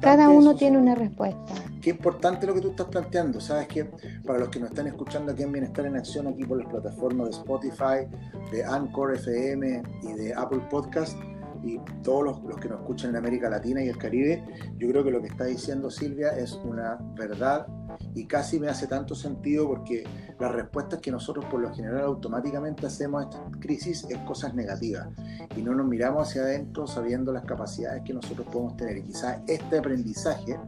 Cada 0.00 0.28
uno 0.28 0.54
tiene 0.54 0.78
una 0.78 0.94
respuesta. 0.94 1.52
Qué 1.82 1.90
importante 1.90 2.46
lo 2.46 2.54
que 2.54 2.60
tú 2.60 2.70
estás 2.70 2.86
planteando. 2.86 3.40
Sabes 3.40 3.68
que 3.68 3.84
para 4.24 4.38
los 4.38 4.48
que 4.48 4.60
nos 4.60 4.70
están 4.70 4.86
escuchando 4.86 5.32
aquí 5.32 5.42
en 5.42 5.52
Bienestar 5.52 5.86
en 5.86 5.96
Acción, 5.96 6.26
aquí 6.28 6.44
por 6.44 6.58
las 6.58 6.68
plataformas 6.68 7.30
de 7.30 7.36
Spotify, 7.36 8.50
de 8.52 8.64
Anchor 8.64 9.14
FM 9.14 9.82
y 10.02 10.12
de 10.12 10.34
Apple 10.34 10.60
Podcast, 10.70 11.16
y 11.64 11.80
todos 12.02 12.24
los, 12.24 12.58
que 12.58 12.68
nos 12.68 12.80
escuchan 12.80 13.10
en 13.10 13.16
América 13.16 13.48
Latina 13.48 13.82
y 13.82 13.88
el 13.88 13.98
Caribe, 13.98 14.44
yo 14.78 14.88
creo 14.88 15.04
que 15.04 15.10
lo 15.10 15.20
que 15.20 15.28
está 15.28 15.44
diciendo 15.44 15.90
Silvia 15.90 16.30
es 16.30 16.52
una 16.64 16.98
verdad 17.14 17.66
y 18.14 18.26
casi 18.26 18.60
me 18.60 18.68
hace 18.68 18.86
tanto 18.86 19.14
sentido 19.14 19.66
porque 19.66 20.04
las 20.38 20.52
respuestas 20.52 21.00
que 21.00 21.10
nosotros 21.10 21.44
por 21.46 21.60
lo 21.60 21.72
general 21.74 22.04
automáticamente 22.04 22.86
hacemos 22.86 23.24
a 23.24 23.28
esta 23.28 23.60
crisis 23.60 24.06
es 24.08 24.18
cosas 24.18 24.54
negativas 24.54 25.08
y 25.56 25.62
no 25.62 25.74
nos 25.74 25.86
miramos 25.86 26.28
hacia 26.28 26.42
adentro 26.42 26.86
sabiendo 26.86 27.32
las 27.32 27.44
capacidades 27.44 28.02
que 28.04 28.12
nosotros 28.12 28.46
podemos 28.50 28.76
tener 28.76 28.98
y 28.98 29.02
quizás 29.02 29.40
este 29.46 29.78
aprendizaje, 29.78 30.58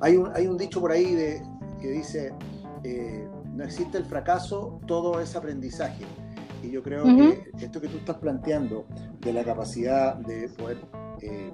hay 0.00 0.16
un, 0.16 0.30
hay 0.34 0.46
un 0.46 0.56
dicho 0.56 0.80
por 0.80 0.92
ahí 0.92 1.14
de, 1.14 1.42
que 1.80 1.90
dice, 1.90 2.32
eh, 2.84 3.28
no 3.54 3.64
existe 3.64 3.98
el 3.98 4.04
fracaso, 4.04 4.80
todo 4.86 5.20
es 5.20 5.34
aprendizaje. 5.34 6.04
Y 6.62 6.70
yo 6.70 6.82
creo 6.82 7.04
que 7.04 7.50
esto 7.60 7.80
que 7.80 7.88
tú 7.88 7.98
estás 7.98 8.16
planteando 8.16 8.86
de 9.20 9.32
la 9.32 9.44
capacidad 9.44 10.14
de 10.16 10.48
poder 10.50 10.78
eh, 11.22 11.52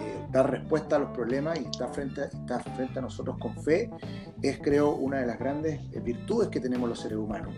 eh, 0.00 0.26
dar 0.30 0.50
respuesta 0.50 0.96
a 0.96 0.98
los 0.98 1.10
problemas 1.10 1.58
y 1.58 1.64
estar 1.64 1.92
frente, 1.92 2.22
a, 2.22 2.58
frente 2.58 2.98
a 2.98 3.02
nosotros 3.02 3.38
con 3.38 3.54
fe 3.62 3.90
es, 4.42 4.58
creo, 4.58 4.94
una 4.94 5.20
de 5.20 5.26
las 5.26 5.38
grandes 5.38 5.80
eh, 5.92 6.00
virtudes 6.00 6.48
que 6.48 6.60
tenemos 6.60 6.88
los 6.88 7.00
seres 7.00 7.18
humanos. 7.18 7.54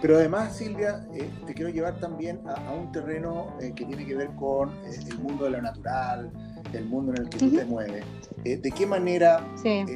Pero 0.00 0.16
además, 0.16 0.56
Silvia, 0.56 1.06
te 1.46 1.54
quiero 1.54 1.70
llevar 1.70 1.98
también 1.98 2.40
a, 2.46 2.72
un 2.72 2.90
terreno 2.92 3.56
que 3.58 3.84
tiene 3.84 4.06
que 4.06 4.14
ver 4.14 4.30
con 4.36 4.70
el 4.84 5.18
mundo 5.18 5.44
de 5.44 5.50
lo 5.50 5.62
natural, 5.62 6.30
el 6.72 6.86
mundo 6.86 7.12
en 7.12 7.22
el 7.22 7.28
que 7.28 7.38
tú 7.38 7.50
te 7.50 7.64
mueves. 7.64 8.04
¿De 8.44 8.72
qué 8.74 8.86
manera, 8.86 9.36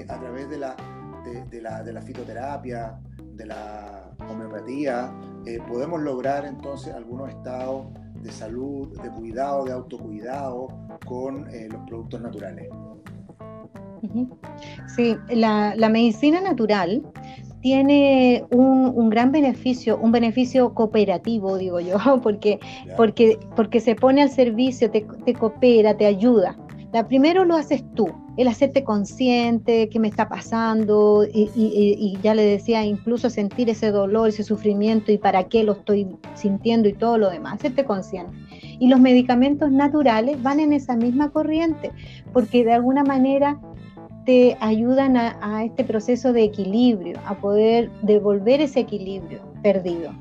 a 0.09 0.19
través 0.19 0.51
de 0.51 0.59
la, 0.59 0.77
de, 1.51 1.61
la, 1.63 1.83
de 1.83 1.93
la 1.93 2.03
fitoterapia, 2.03 2.99
de 3.35 3.47
la 3.47 4.11
homeopatía, 4.29 5.15
podemos 5.69 6.01
lograr 6.03 6.45
entonces 6.45 6.93
algunos 6.93 7.31
estados 7.31 7.87
de 8.23 8.31
salud, 8.31 8.89
de 9.03 9.11
cuidado, 9.11 9.65
de 9.65 9.73
autocuidado 9.73 10.69
con 11.07 11.49
eh, 11.49 11.69
los 11.71 11.83
productos 11.89 12.21
naturales. 12.21 12.69
Sí, 14.97 15.17
la, 15.31 15.75
medicina 15.89 16.41
natural 16.41 17.03
tiene 17.61 18.45
un, 18.51 19.09
gran 19.11 19.31
beneficio, 19.31 19.99
un 19.99 20.11
beneficio 20.11 20.75
cooperativo, 20.75 21.57
digo 21.57 21.81
yo, 21.81 21.97
porque, 22.23 22.59
porque, 22.97 23.39
porque 23.55 23.81
se 23.81 23.95
pone 23.95 24.23
al 24.23 24.31
servicio, 24.31 24.91
te, 24.91 25.07
te 25.25 25.35
coopera, 25.35 25.97
te 25.97 26.07
ayuda. 26.07 26.57
La 26.93 27.09
primero 27.09 27.47
lo 27.47 27.57
haces 27.57 27.83
tú, 27.95 28.09
el 28.37 28.49
hacerte 28.49 28.85
consciente, 28.85 29.89
qué 29.89 29.99
me 29.99 30.09
está 30.09 30.29
pasando, 30.29 31.25
y, 31.25 32.19
ya 32.23 32.35
le 32.35 32.43
decía, 32.43 32.85
incluso 32.85 33.31
sentir 33.31 33.71
ese 33.71 33.91
dolor, 33.91 34.29
ese 34.29 34.43
sufrimiento 34.43 35.11
y 35.11 35.17
para 35.17 35.45
qué 35.45 35.65
lo 35.65 35.73
estoy 35.73 36.07
sintiendo 36.35 36.91
y 36.91 36.93
todo 36.93 37.17
lo 37.17 37.31
demás, 37.31 37.55
hacerte 37.55 37.87
consciente. 37.87 38.37
Y 38.79 38.89
los 38.89 39.01
medicamentos 39.01 39.73
naturales 39.73 40.43
van 40.43 40.61
en 40.61 40.75
esa 40.75 40.95
misma 40.95 41.31
corriente, 41.31 41.93
porque 42.35 42.63
de 42.63 42.75
alguna 42.75 43.05
manera 43.05 43.59
te 44.27 44.59
ayudan 44.61 45.17
a 45.17 45.65
este 45.65 45.85
proceso 45.85 46.35
de 46.35 46.45
equilibrio, 46.45 47.19
a 47.25 47.39
poder 47.39 47.91
devolver 48.03 48.61
ese 48.61 48.81
equilibrio 48.81 49.41
perdido 49.63 50.13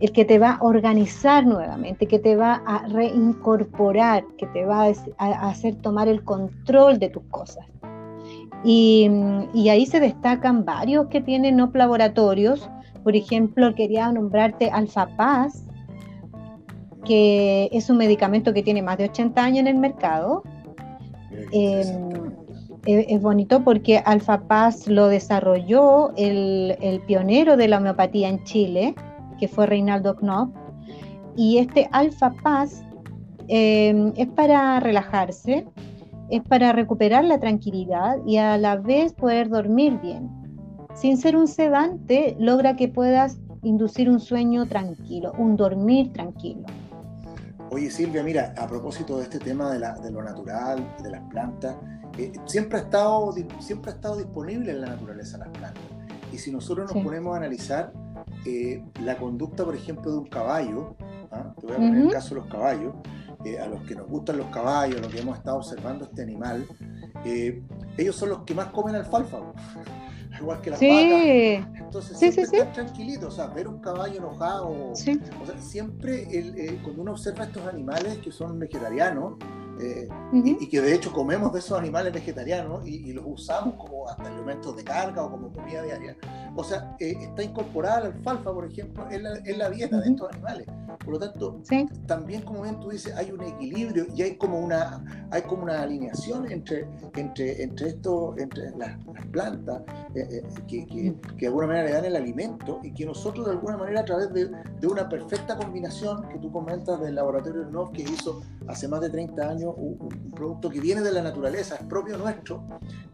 el 0.00 0.12
que 0.12 0.24
te 0.24 0.38
va 0.38 0.52
a 0.52 0.62
organizar 0.62 1.46
nuevamente, 1.46 2.06
que 2.06 2.18
te 2.18 2.34
va 2.34 2.62
a 2.66 2.88
reincorporar, 2.88 4.24
que 4.38 4.46
te 4.46 4.64
va 4.64 4.86
a, 5.18 5.48
hacer 5.48 5.76
tomar 5.76 6.08
el 6.08 6.24
control 6.24 6.98
de 6.98 7.10
tus 7.10 7.22
cosas. 7.24 7.66
Y, 8.64 9.08
ahí 9.68 9.86
se 9.86 10.00
destacan 10.00 10.64
varios 10.64 11.08
que 11.08 11.20
tienen 11.20 11.56
no 11.56 11.70
laboratorios. 11.72 12.68
Por 13.04 13.14
ejemplo, 13.14 13.74
quería 13.74 14.10
nombrarte 14.10 14.70
Alfa 14.70 15.06
Paz, 15.16 15.64
que 17.04 17.68
es 17.70 17.90
un 17.90 17.98
medicamento 17.98 18.54
que 18.54 18.62
tiene 18.62 18.82
más 18.82 18.96
de 18.98 19.04
80 19.04 19.42
años 19.42 19.60
en 19.60 19.66
el 19.66 19.76
mercado. 19.76 20.42
Em, 21.52 22.32
es, 22.86 23.20
bonito 23.20 23.62
porque 23.64 23.98
Alfa 23.98 24.40
Paz 24.40 24.86
lo 24.86 25.08
desarrolló 25.08 26.14
el, 26.16 26.76
el 26.80 27.00
pionero 27.00 27.58
de 27.58 27.68
la 27.68 27.78
homeopatía 27.78 28.28
en 28.28 28.42
Chile, 28.44 28.94
que 29.40 29.48
fue 29.48 29.66
Reinaldo 29.66 30.14
Knopf. 30.16 30.54
Y 31.36 31.58
este 31.58 31.88
Alfa 31.92 32.32
Paz 32.42 32.84
eh, 33.48 34.12
es 34.16 34.28
para 34.28 34.78
relajarse, 34.78 35.66
es 36.28 36.42
para 36.42 36.72
recuperar 36.72 37.24
la 37.24 37.40
tranquilidad 37.40 38.18
y 38.26 38.36
a 38.36 38.56
la 38.58 38.76
vez 38.76 39.14
poder 39.14 39.48
dormir 39.48 39.98
bien. 40.00 40.30
Sin 40.94 41.16
ser 41.16 41.36
un 41.36 41.48
sedante, 41.48 42.36
logra 42.38 42.76
que 42.76 42.88
puedas 42.88 43.40
inducir 43.62 44.08
un 44.10 44.20
sueño 44.20 44.66
tranquilo, 44.66 45.32
un 45.38 45.56
dormir 45.56 46.12
tranquilo. 46.12 46.66
Oye 47.70 47.90
Silvia, 47.90 48.22
mira, 48.22 48.54
a 48.58 48.66
propósito 48.66 49.18
de 49.18 49.24
este 49.24 49.38
tema 49.38 49.70
de, 49.72 50.10
lo 50.10 50.22
natural, 50.22 50.96
de 51.02 51.10
las 51.10 51.22
plantas, 51.30 51.76
eh, 52.18 52.32
siempre, 52.46 52.78
ha 52.78 52.82
estado, 52.82 53.32
siempre 53.60 53.92
ha 53.92 53.94
estado 53.94 54.16
disponible 54.16 54.72
en 54.72 54.80
la 54.80 54.88
naturaleza 54.88 55.38
las 55.38 55.48
plantas. 55.48 55.82
Y 56.32 56.38
si 56.38 56.50
nosotros 56.52 56.92
nos 56.92 57.02
ponemos 57.02 57.34
a 57.34 57.38
analizar, 57.38 57.92
eh, 58.46 58.82
la 59.02 59.16
conducta, 59.16 59.64
por 59.64 59.74
ejemplo, 59.74 60.10
de 60.10 60.18
un 60.18 60.26
caballo, 60.26 60.96
¿ah? 61.30 61.52
te 61.58 61.66
voy 61.66 61.74
a 61.74 61.78
poner 61.78 62.02
el 62.02 62.10
caso 62.10 62.34
de 62.34 62.40
los 62.40 62.50
caballos, 62.50 62.94
eh, 63.44 63.58
a 63.58 63.66
los 63.66 63.82
que 63.82 63.94
nos 63.94 64.06
gustan 64.08 64.38
los 64.38 64.46
caballos, 64.48 64.98
a 64.98 65.02
los 65.02 65.12
que 65.12 65.20
hemos 65.20 65.38
estado 65.38 65.58
observando 65.58 66.04
este 66.04 66.22
animal, 66.22 66.66
eh, 67.24 67.62
ellos 67.96 68.16
son 68.16 68.30
los 68.30 68.42
que 68.44 68.54
más 68.54 68.66
comen 68.66 68.94
alfalfa, 68.94 69.38
igual 70.40 70.60
que 70.60 70.70
las 70.70 70.80
vacas. 70.80 71.82
Entonces 71.84 72.18
siempre 72.18 72.42
están 72.42 72.72
tranquilitos, 72.72 73.34
o 73.34 73.36
sea, 73.36 73.46
ver 73.48 73.68
un 73.68 73.80
caballo 73.80 74.18
enojado, 74.18 74.92
o 74.92 74.94
sea, 74.94 75.16
siempre 75.58 76.78
cuando 76.82 77.02
uno 77.02 77.12
observa 77.12 77.44
estos 77.44 77.66
animales 77.66 78.18
que 78.18 78.30
son 78.30 78.58
vegetarianos, 78.58 79.34
eh, 79.80 80.08
y, 80.32 80.68
que 80.68 80.80
de 80.80 80.94
hecho 80.94 81.12
comemos 81.12 81.52
de 81.52 81.58
esos 81.58 81.78
animales 81.78 82.12
vegetarianos 82.12 82.86
y, 82.86 83.12
los 83.12 83.24
usamos 83.26 83.74
como 83.74 84.08
hasta 84.08 84.28
elementos 84.28 84.76
de 84.76 84.84
carga 84.84 85.22
o 85.24 85.30
como 85.30 85.52
comida 85.52 85.82
diaria. 85.82 86.16
O 86.56 86.64
sea, 86.64 86.96
eh, 87.00 87.14
está 87.20 87.42
incorporada 87.42 88.00
la 88.00 88.06
alfalfa, 88.06 88.52
por 88.52 88.66
ejemplo, 88.66 89.08
en 89.10 89.22
la, 89.22 89.38
en 89.44 89.58
la 89.58 89.70
dieta 89.70 90.00
de 90.00 90.10
estos 90.10 90.30
animales. 90.32 90.66
Por 91.04 91.14
lo 91.14 91.18
tanto, 91.18 91.62
también 92.06 92.42
como 92.42 92.62
bien 92.62 92.78
tú 92.80 92.90
dices, 92.90 93.14
hay 93.16 93.30
un 93.30 93.42
equilibrio 93.42 94.06
y 94.14 94.22
hay 94.22 94.36
como 94.36 94.58
una, 94.58 95.28
hay 95.30 95.42
como 95.42 95.62
una 95.62 95.82
alineación 95.82 96.50
entre, 96.50 96.86
entre, 97.14 97.62
entre, 97.62 97.88
esto, 97.88 98.34
entre 98.36 98.70
las, 98.76 98.98
plantas 99.30 99.82
eh, 100.14 100.42
que, 100.66 100.86
que, 100.86 101.14
de 101.38 101.46
alguna 101.46 101.68
manera 101.68 101.86
le 101.86 101.92
dan 101.92 102.04
el 102.04 102.16
alimento 102.16 102.80
y 102.82 102.92
que 102.92 103.06
nosotros 103.06 103.46
de 103.46 103.52
alguna 103.52 103.76
manera 103.76 104.00
a 104.00 104.04
través 104.04 104.32
de, 104.32 104.50
de 104.80 104.86
una 104.86 105.08
perfecta 105.08 105.56
combinación 105.56 106.28
que 106.28 106.38
tú 106.38 106.50
comentas 106.50 107.00
del 107.00 107.14
laboratorio 107.14 107.64
NOV 107.66 107.92
que 107.92 108.02
hizo 108.02 108.42
hace 108.66 108.88
más 108.88 109.00
de 109.00 109.10
30 109.10 109.48
años 109.48 109.69
un, 109.76 110.30
producto 110.34 110.70
que 110.70 110.80
viene 110.80 111.00
de 111.02 111.12
la 111.12 111.22
naturaleza, 111.22 111.76
es 111.76 111.84
propio 111.84 112.16
nuestro. 112.16 112.64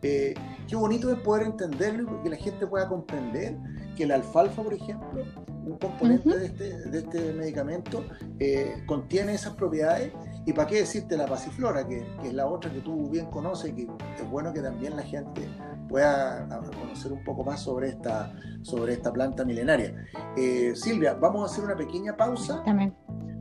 Eh, 0.03 0.35
qué 0.69 0.77
bonito 0.77 1.11
es 1.11 1.19
poder 1.21 1.47
entenderlo 1.47 2.19
y 2.19 2.23
que 2.23 2.31
la 2.31 2.37
gente 2.37 2.67
pueda 2.67 2.89
comprender 2.89 3.57
que 3.97 4.07
la 4.07 4.17
alfalfa, 4.17 4.63
por 4.63 4.75
ejemplo, 4.75 5.25
un 5.65 5.79
componente 5.79 6.39
de, 6.39 6.47
este, 6.47 6.91
de, 6.91 6.99
este, 6.99 7.33
medicamento, 7.33 8.05
eh, 8.39 8.83
contiene 8.87 9.35
esas 9.35 9.55
propiedades. 9.55 10.13
Y 10.45 10.53
para 10.53 10.69
qué 10.69 10.77
decirte 10.77 11.17
la 11.17 11.27
pasiflora, 11.27 11.87
que, 11.89 12.07
que, 12.23 12.29
es 12.29 12.35
la 12.35 12.47
otra 12.47 12.73
que 12.73 12.81
tú 12.81 13.11
bien 13.11 13.27
conoces, 13.27 13.73
que 13.73 13.83
es 13.83 14.31
bueno 14.31 14.53
que 14.53 14.61
también 14.61 14.95
la 14.95 15.03
gente 15.03 15.49
pueda 15.89 16.47
conocer 16.81 17.13
un 17.13 17.25
poco 17.25 17.45
más 17.45 17.61
sobre 17.61 17.89
esta, 17.89 18.33
sobre 18.63 18.95
esta 18.95 19.13
planta 19.13 19.45
milenaria. 19.45 19.95
Eh, 20.37 20.73
Silvia, 20.75 21.15
vamos 21.15 21.43
a 21.43 21.53
hacer 21.53 21.65
una 21.65 21.77
pequeña 21.77 22.17
pausa. 22.17 22.63
También. 22.65 22.95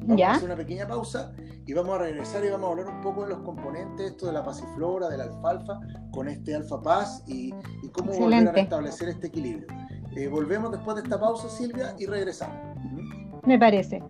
Vamos 0.08 0.22
a 0.22 0.32
hacer 0.34 0.46
una 0.46 0.56
pequeña 0.56 0.88
pausa 0.88 1.34
y 1.68 1.74
vamos 1.74 1.96
a 1.96 2.04
regresar 2.04 2.46
y 2.46 2.50
vamos 2.50 2.68
a 2.68 2.72
hablar 2.72 2.88
un 2.88 3.02
poco 3.02 3.24
de 3.24 3.30
los 3.30 3.40
componentes, 3.40 4.12
esto 4.12 4.28
de 4.28 4.34
la 4.34 4.44
pasiflora, 4.44 5.08
de 5.08 5.18
la 5.18 5.24
alfalfa, 5.24 5.80
con 6.12 6.28
este 6.28 6.54
alfa 6.54 6.82
paz 6.82 7.24
y, 7.28 7.52
cómo 7.92 8.14
volver 8.14 8.48
a 8.48 8.52
restablecer 8.52 9.10
este 9.10 9.28
equilibrio. 9.28 9.68
Eh, 10.16 10.28
volvemos 10.28 10.72
después 10.72 10.96
de 10.96 11.04
esta 11.04 11.20
pausa, 11.20 11.50
Silvia, 11.50 11.96
y 11.98 12.06
regresamos. 12.06 12.56
Me 13.44 13.58
parece. 13.58 14.04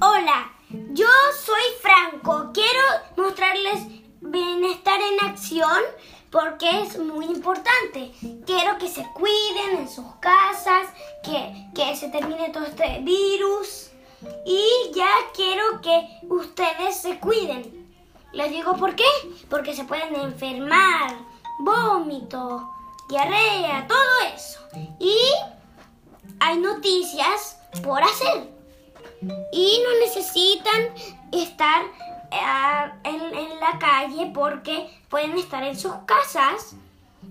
Hola, 0.00 0.52
yo 0.92 1.06
soy 1.34 1.62
Franco. 1.80 2.52
Quiero 2.52 2.80
mostrarles 3.16 3.86
bienestar 4.20 5.00
en 5.00 5.28
acción 5.28 5.82
porque 6.30 6.82
es 6.82 6.98
muy 6.98 7.26
importante. 7.26 8.12
Quiero 8.46 8.78
que 8.78 8.88
se 8.88 9.06
cuiden 9.14 9.78
en 9.78 9.88
sus 9.88 10.06
casas, 10.20 10.88
que, 11.22 11.68
que 11.74 11.96
se 11.96 12.08
termine 12.08 12.50
todo 12.50 12.64
este 12.64 13.00
virus 13.00 13.90
y 14.44 14.92
ya 14.94 15.08
quiero 15.34 15.80
que 15.80 16.06
ustedes 16.28 16.96
se 16.96 17.18
cuiden. 17.18 17.86
Les 18.32 18.50
digo 18.50 18.76
por 18.76 18.94
qué, 18.94 19.06
porque 19.48 19.74
se 19.74 19.84
pueden 19.84 20.14
enfermar, 20.16 21.16
vómito, 21.60 22.70
diarrea, 23.08 23.86
todo 23.88 24.34
eso. 24.34 24.60
Y 24.98 25.16
hay 26.40 26.58
noticias 26.58 27.58
por 27.82 28.02
hacer. 28.02 28.50
Y 29.52 29.82
no 29.82 29.98
necesitan 30.00 30.94
estar 31.32 31.82
eh, 32.30 32.90
en, 33.04 33.60
la 33.60 33.78
calle 33.78 34.30
porque 34.32 34.88
pueden 35.08 35.36
estar 35.36 35.62
en 35.62 35.78
sus 35.78 35.94
casas, 36.06 36.76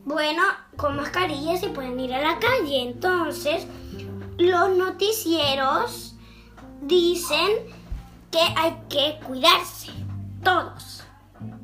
bueno, 0.06 0.44
con 0.76 0.96
mascarillas 0.96 1.64
y 1.64 1.70
pueden 1.70 2.00
ir 2.00 2.14
a 2.14 2.22
la 2.22 2.40
calle. 2.40 2.84
Entonces, 2.84 3.66
los 4.38 4.70
noticieros 4.76 6.16
dicen 6.82 7.50
que 8.32 8.40
hay 8.56 8.78
que 8.90 9.20
cuidarse, 9.26 9.92
todos, 10.44 11.04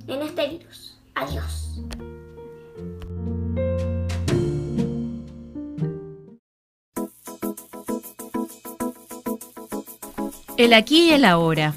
en 0.07 0.21
este 0.21 0.47
virus. 0.47 0.97
Adiós. 1.15 1.81
El 10.55 10.73
aquí 10.73 11.09
y 11.09 11.13
el 11.13 11.25
ahora. 11.25 11.73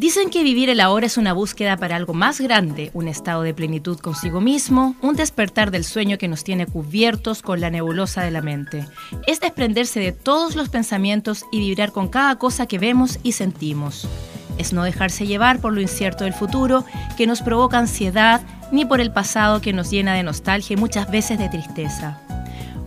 Dicen 0.00 0.30
que 0.30 0.42
vivir 0.42 0.70
el 0.70 0.80
ahora 0.80 1.04
es 1.04 1.18
una 1.18 1.34
búsqueda 1.34 1.76
para 1.76 1.94
algo 1.94 2.14
más 2.14 2.40
grande, 2.40 2.90
un 2.94 3.06
estado 3.06 3.42
de 3.42 3.52
plenitud 3.52 3.98
consigo 3.98 4.40
mismo, 4.40 4.96
un 5.02 5.14
despertar 5.14 5.70
del 5.70 5.84
sueño 5.84 6.16
que 6.16 6.26
nos 6.26 6.42
tiene 6.42 6.64
cubiertos 6.64 7.42
con 7.42 7.60
la 7.60 7.68
nebulosa 7.68 8.22
de 8.22 8.30
la 8.30 8.40
mente. 8.40 8.86
Es 9.26 9.40
desprenderse 9.40 10.00
de 10.00 10.12
todos 10.12 10.56
los 10.56 10.70
pensamientos 10.70 11.44
y 11.52 11.58
vibrar 11.58 11.92
con 11.92 12.08
cada 12.08 12.36
cosa 12.36 12.64
que 12.64 12.78
vemos 12.78 13.18
y 13.22 13.32
sentimos. 13.32 14.08
Es 14.56 14.72
no 14.72 14.84
dejarse 14.84 15.26
llevar 15.26 15.60
por 15.60 15.74
lo 15.74 15.82
incierto 15.82 16.24
del 16.24 16.32
futuro 16.32 16.86
que 17.18 17.26
nos 17.26 17.42
provoca 17.42 17.76
ansiedad, 17.76 18.40
ni 18.72 18.86
por 18.86 19.02
el 19.02 19.12
pasado 19.12 19.60
que 19.60 19.74
nos 19.74 19.90
llena 19.90 20.14
de 20.14 20.22
nostalgia 20.22 20.72
y 20.72 20.80
muchas 20.80 21.10
veces 21.10 21.38
de 21.38 21.50
tristeza. 21.50 22.22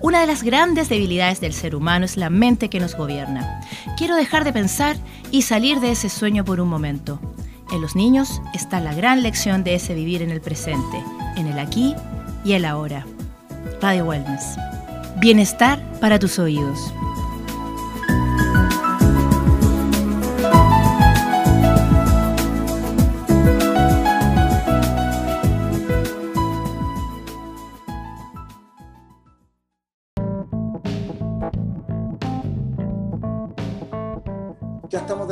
Una 0.03 0.19
de 0.19 0.27
las 0.27 0.43
grandes 0.43 0.89
debilidades 0.89 1.39
del 1.39 1.53
ser 1.53 1.77
humano 1.77 2.03
es 2.03 2.17
la 2.17 2.29
mente 2.29 2.69
que 2.69 2.81
nos 2.81 2.93
gobierna. 2.93 3.61
Quiero 3.97 4.17
dejar 4.17 4.43
de 4.43 4.51
pensar 4.51 4.97
y 5.31 5.43
salir 5.43 5.79
de 5.79 5.91
ese 5.91 6.09
sueño 6.09 6.43
por 6.43 6.59
un 6.59 6.67
momento. 6.67 7.21
En 7.71 7.79
los 7.79 7.95
niños 7.95 8.41
está 8.53 8.81
la 8.81 8.93
gran 8.93 9.23
lección 9.23 9.63
de 9.63 9.75
ese 9.75 9.93
vivir 9.93 10.21
en 10.21 10.29
el 10.29 10.41
presente, 10.41 11.01
en 11.37 11.47
el 11.47 11.57
aquí 11.57 11.95
y 12.43 12.51
el 12.51 12.65
ahora. 12.65 13.07
Radio 13.81 14.03
Wellness. 14.03 14.43
Bienestar 15.21 15.81
para 16.01 16.19
tus 16.19 16.37
oídos. 16.37 16.93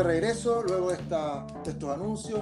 Regreso 0.02 0.64
luego 0.64 0.90
de, 0.90 0.96
estos 0.96 1.90
anuncios 1.90 2.40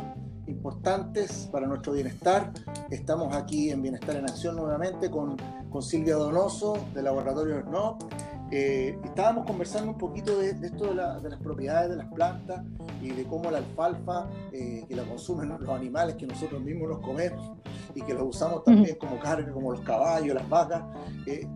importantes 0.47 1.49
para 1.51 1.67
nuestro 1.67 1.91
bienestar. 1.91 2.53
Estamos 2.89 3.35
aquí 3.35 3.71
en 3.71 3.81
Bienestar 3.81 4.15
en 4.15 4.23
Acción 4.23 4.55
nuevamente 4.55 5.11
con, 5.11 5.35
con 5.69 5.81
Silvia 5.81 6.15
Donoso 6.15 6.77
del 6.93 7.03
Laboratorio 7.03 7.61
SNOP 7.61 8.03
eh, 8.51 8.97
estábamos 9.03 9.45
conversando 9.45 9.91
un 9.91 9.97
poquito 9.97 10.39
de, 10.39 10.49
esto 10.49 10.87
de, 10.87 11.29
las 11.29 11.39
propiedades 11.39 11.91
de 11.91 11.97
las 11.97 12.07
plantas 12.11 12.63
y 13.01 13.09
de 13.11 13.23
cómo 13.25 13.51
la 13.51 13.59
alfalfa, 13.59 14.27
eh, 14.51 14.83
que 14.87 14.95
la 14.95 15.03
consumen 15.03 15.49
los 15.59 15.69
animales 15.69 16.15
que 16.15 16.25
nosotros 16.25 16.61
mismos 16.61 16.89
nos 16.89 16.99
comemos 16.99 17.57
y 17.93 18.01
que 18.01 18.13
los 18.13 18.23
usamos 18.23 18.63
también 18.63 18.95
como 18.95 19.19
carne, 19.19 19.51
como 19.51 19.71
los 19.71 19.81
caballos, 19.81 20.33
las 20.33 20.47
vacas. 20.49 20.83
Eh, 21.25 21.47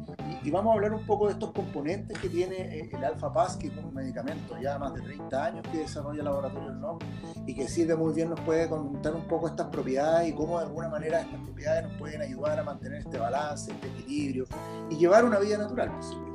y, 0.44 0.52
vamos 0.52 0.72
a 0.72 0.74
hablar 0.76 0.94
un 0.94 1.06
poco 1.06 1.28
de 1.28 1.34
estos 1.34 1.52
componentes 1.52 2.18
que 2.20 2.30
tiene 2.30 2.90
el 2.92 3.04
alfa 3.04 3.32
paz, 3.32 3.56
que 3.58 3.68
es 3.68 3.74
un 3.78 3.94
medicamento 3.94 4.58
ya 4.62 4.78
más 4.78 4.94
de 4.94 5.02
30 5.02 5.46
años 5.46 5.68
que 5.72 5.80
desarrolla 5.80 6.20
el 6.20 6.26
laboratorio 6.26 6.72
NOC 6.74 7.04
y 7.48 7.56
que 7.56 7.68
sirve 7.68 7.96
muy 7.96 8.14
bien, 8.14 8.30
nos 8.30 8.40
puede 8.42 8.68
contar 8.70 9.16
un 9.16 9.28
poco 9.28 9.48
estas 9.48 9.68
propiedades 9.68 10.30
y 10.30 10.34
cómo 10.34 10.60
de 10.60 10.66
alguna 10.66 10.90
manera 10.90 11.22
estas 11.22 11.40
propiedades 11.42 11.84
nos 11.84 11.94
pueden 11.94 12.22
ayudar 12.22 12.60
a 12.60 12.64
mantener 12.64 13.00
este 13.00 13.18
balance, 13.18 13.72
este 13.72 13.88
equilibrio 13.88 14.46
y 14.90 14.98
llevar 14.98 15.26
una 15.26 15.40
vida 15.40 15.58
natural. 15.58 15.92
posible. 15.96 16.33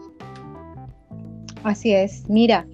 Así 1.65 1.93
es, 1.93 2.29
mira, 2.29 2.67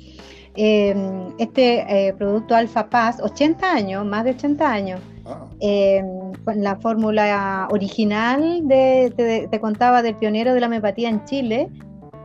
em, 0.56 1.32
este 1.38 1.84
eh, 1.88 2.12
producto 2.14 2.54
Alfa 2.54 2.88
Paz, 2.88 3.20
80 3.20 3.70
años, 3.72 4.04
más 4.06 4.24
de 4.24 4.30
80 4.30 4.70
años, 4.70 5.00
ah. 5.26 5.46
em, 5.60 6.32
la 6.56 6.76
fórmula 6.76 7.68
original 7.70 8.66
de, 8.66 9.48
te, 9.50 9.60
contaba 9.60 10.02
del 10.02 10.14
pionero 10.16 10.54
de 10.54 10.60
la 10.60 10.66
homeopatía 10.66 11.08
en 11.08 11.24
Chile, 11.24 11.68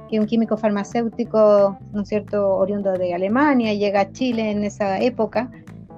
que 0.10 0.18
es 0.18 0.22
un 0.22 0.28
químico 0.28 0.58
farmacéutico, 0.58 1.78
¿no 1.94 2.02
es 2.02 2.10
cierto?, 2.10 2.56
oriundo 2.58 2.94
de 2.94 3.14
Alemania, 3.14 3.74
llega 3.74 4.02
a 4.02 4.12
Chile 4.12 4.52
en 4.52 4.64
esa 4.64 5.00
época 5.00 5.50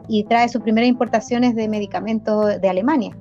y 0.07 0.23
trae 0.25 0.49
sus 0.49 0.61
primeras 0.61 0.89
importaciones 0.89 1.55
de 1.55 1.67
medicamentos 1.69 2.59
de 2.61 2.69
Alemania. 2.69 3.17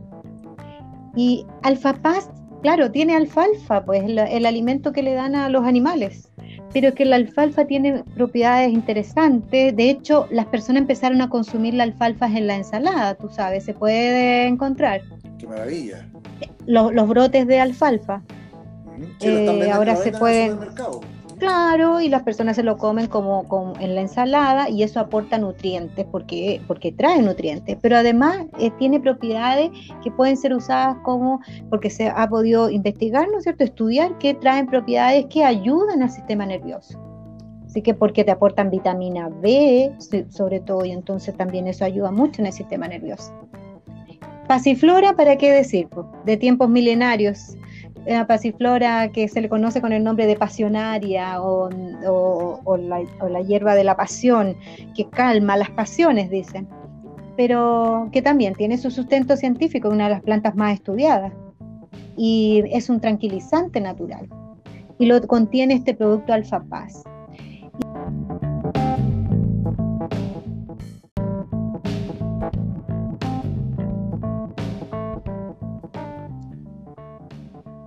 Y 1.14 1.46
Alfa 1.62 1.94
Paz, 1.94 2.30
claro, 2.62 2.90
tiene 2.90 3.14
alfalfa, 3.14 3.84
pues 3.84 4.02
el 4.04 4.46
alimento 4.46 4.92
que 4.92 5.02
le 5.02 5.14
dan 5.14 5.34
a 5.36 5.48
los 5.48 5.64
animales 5.64 6.30
pero 6.72 6.94
que 6.94 7.04
la 7.04 7.16
alfalfa 7.16 7.64
tiene 7.66 8.04
propiedades 8.14 8.72
interesantes. 8.72 9.74
De 9.74 9.90
hecho, 9.90 10.26
las 10.30 10.46
personas 10.46 10.82
empezaron 10.82 11.20
a 11.20 11.28
consumir 11.28 11.74
la 11.74 11.84
alfalfa 11.84 12.26
en 12.26 12.46
la 12.46 12.56
ensalada, 12.56 13.14
tú 13.14 13.28
sabes, 13.28 13.64
se 13.64 13.74
puede 13.74 14.46
encontrar. 14.46 15.02
¡Qué 15.38 15.46
maravilla! 15.46 16.06
Los, 16.66 17.08
brotes 17.08 17.46
de 17.46 17.60
alfalfa. 17.60 18.22
Eh, 19.20 19.70
ahora 19.72 19.96
se 19.96 20.12
pueden... 20.12 20.58
Claro, 21.40 22.02
y 22.02 22.10
las 22.10 22.22
personas 22.22 22.56
se 22.56 22.62
lo 22.62 22.76
comen 22.76 23.06
como, 23.06 23.72
en 23.80 23.94
la 23.94 24.02
ensalada 24.02 24.68
y 24.68 24.82
eso 24.82 25.00
aporta 25.00 25.38
nutrientes 25.38 26.04
porque, 26.12 26.60
porque 26.66 26.92
trae 26.92 27.22
nutrientes, 27.22 27.78
pero 27.80 27.96
además 27.96 28.44
eh, 28.58 28.70
tiene 28.78 29.00
propiedades 29.00 29.70
que 30.04 30.10
pueden 30.10 30.36
ser 30.36 30.52
usadas 30.52 30.98
como, 31.02 31.40
porque 31.70 31.88
se 31.88 32.08
ha 32.08 32.28
podido 32.28 32.68
investigar, 32.68 33.26
¿no 33.30 33.38
es 33.38 33.44
cierto?, 33.44 33.64
estudiar 33.64 34.18
que 34.18 34.34
traen 34.34 34.66
propiedades 34.66 35.26
que 35.30 35.42
ayudan 35.42 36.02
al 36.02 36.10
sistema 36.10 36.44
nervioso. 36.44 37.00
Así 37.64 37.80
que 37.80 37.94
porque 37.94 38.22
te 38.22 38.32
aportan 38.32 38.68
vitamina 38.68 39.30
B, 39.30 39.94
sobre 40.28 40.60
todo, 40.60 40.84
y 40.84 40.90
entonces 40.90 41.34
también 41.34 41.66
eso 41.68 41.86
ayuda 41.86 42.10
mucho 42.10 42.42
en 42.42 42.48
el 42.48 42.52
sistema 42.52 42.86
nervioso. 42.86 43.32
Pasiflora, 44.46 45.14
¿para 45.14 45.36
qué 45.36 45.52
decir? 45.52 45.88
De 46.26 46.36
tiempos 46.36 46.68
milenarios, 46.68 47.56
la 48.14 48.26
pasiflora 48.26 49.10
que 49.12 49.28
se 49.28 49.40
le 49.40 49.48
conoce 49.48 49.80
con 49.80 49.92
el 49.92 50.02
nombre 50.02 50.26
de 50.26 50.36
pasionaria 50.36 51.40
o, 51.42 51.68
la, 52.76 53.40
hierba 53.42 53.74
de 53.74 53.84
la 53.84 53.96
pasión, 53.96 54.56
que 54.94 55.08
calma 55.08 55.56
las 55.56 55.70
pasiones, 55.70 56.30
dicen, 56.30 56.68
pero 57.36 58.08
que 58.12 58.22
también 58.22 58.54
tiene 58.54 58.78
su 58.78 58.90
sustento 58.90 59.36
científico, 59.36 59.88
una 59.88 60.04
de 60.04 60.10
las 60.10 60.22
plantas 60.22 60.54
más 60.56 60.74
estudiadas, 60.74 61.32
y 62.16 62.62
es 62.72 62.90
un 62.90 63.00
tranquilizante 63.00 63.80
natural, 63.80 64.28
y 64.98 65.06
lo 65.06 65.20
contiene 65.26 65.74
este 65.74 65.94
producto 65.94 66.32
alfa 66.32 66.62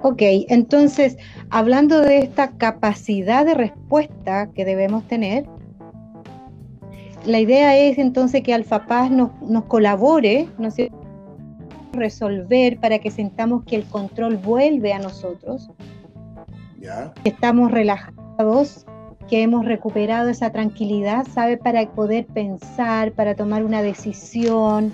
Ok, 0.05 0.21
entonces, 0.49 1.17
hablando 1.49 2.01
de 2.01 2.19
esta 2.19 2.51
capacidad 2.57 3.45
de 3.45 3.53
respuesta 3.53 4.51
que 4.53 4.65
debemos 4.65 5.07
tener, 5.07 5.45
la 7.25 7.39
idea 7.39 7.77
es 7.77 7.97
entonces 7.97 8.43
que 8.43 8.53
AlfaPaz 8.53 9.09
nos, 9.09 9.31
nos 9.41 9.63
colabore, 9.63 10.49
¿no 10.57 10.69
resolver 11.93 12.77
para 12.79 12.99
que 12.99 13.11
sentamos 13.11 13.63
que 13.63 13.77
el 13.77 13.85
control 13.85 14.35
vuelve 14.35 14.91
a 14.91 14.99
nosotros, 14.99 15.71
que 16.81 17.29
estamos 17.29 17.71
relajados, 17.71 18.85
que 19.29 19.41
hemos 19.41 19.63
recuperado 19.63 20.27
esa 20.27 20.51
tranquilidad, 20.51 21.25
¿sabe? 21.33 21.55
Para 21.55 21.89
poder 21.89 22.25
pensar, 22.25 23.13
para 23.13 23.35
tomar 23.35 23.63
una 23.63 23.81
decisión, 23.81 24.91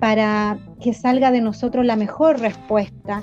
para 0.00 0.58
que 0.82 0.92
salga 0.92 1.30
de 1.30 1.40
nosotros 1.40 1.86
la 1.86 1.96
mejor 1.96 2.40
respuesta 2.40 3.22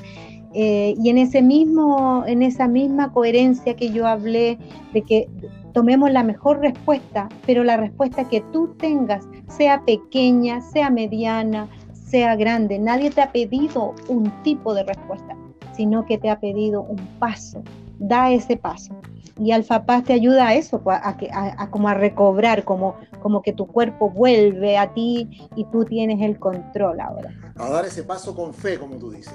Eh, 0.54 0.96
y 1.02 1.10
en 1.10 1.18
ese 1.18 1.42
mismo, 1.42 2.24
en 2.26 2.42
esa 2.42 2.68
misma 2.68 3.14
coherencia 3.14 3.76
que 3.76 3.92
yo 3.92 4.06
hablé 4.06 4.58
de 4.94 5.02
que 5.04 5.30
tomemos 5.74 6.12
la 6.12 6.24
mejor 6.24 6.60
respuesta, 6.60 7.30
pero 7.46 7.64
la 7.64 7.78
respuesta 7.78 8.28
que 8.28 8.42
tú 8.52 8.76
tengas, 8.78 9.26
sea 9.48 9.84
pequeña, 9.86 10.62
sea 10.62 10.90
mediana, 10.90 11.68
sea 11.94 12.36
grande, 12.36 12.78
nadie 12.80 13.10
te 13.10 13.22
ha 13.22 13.32
pedido 13.32 13.96
un 14.10 14.30
tipo 14.44 14.74
de 14.74 14.84
respuesta, 14.84 15.38
sino 15.74 16.06
que 16.06 16.18
te 16.18 16.30
ha 16.30 16.40
pedido 16.40 16.82
un 16.82 17.00
paso. 17.20 17.64
Da 18.00 18.32
ese 18.32 18.58
paso. 18.58 18.96
Y 19.40 19.52
Alfa 19.52 19.86
Paz 19.86 20.04
te 20.04 20.14
ayuda 20.14 20.48
a 20.48 20.56
eso, 20.56 20.82
pues, 20.82 21.00
a, 21.02 21.68
como 21.70 21.88
a 21.88 21.94
recobrar, 21.94 22.64
como, 22.64 22.96
como 23.22 23.42
que 23.42 23.54
tu 23.54 23.68
cuerpo 23.68 24.10
vuelve 24.10 24.78
a 24.78 24.94
ti 24.94 25.48
y 25.56 25.66
tú 25.66 25.86
tienes 25.86 26.22
el 26.22 26.38
control 26.38 27.00
ahora. 27.00 27.32
A 27.56 27.70
dar 27.70 27.86
ese 27.86 28.04
paso 28.04 28.36
con 28.36 28.54
fe, 28.54 28.78
como 28.78 28.98
tú 28.98 29.12
dices. 29.12 29.34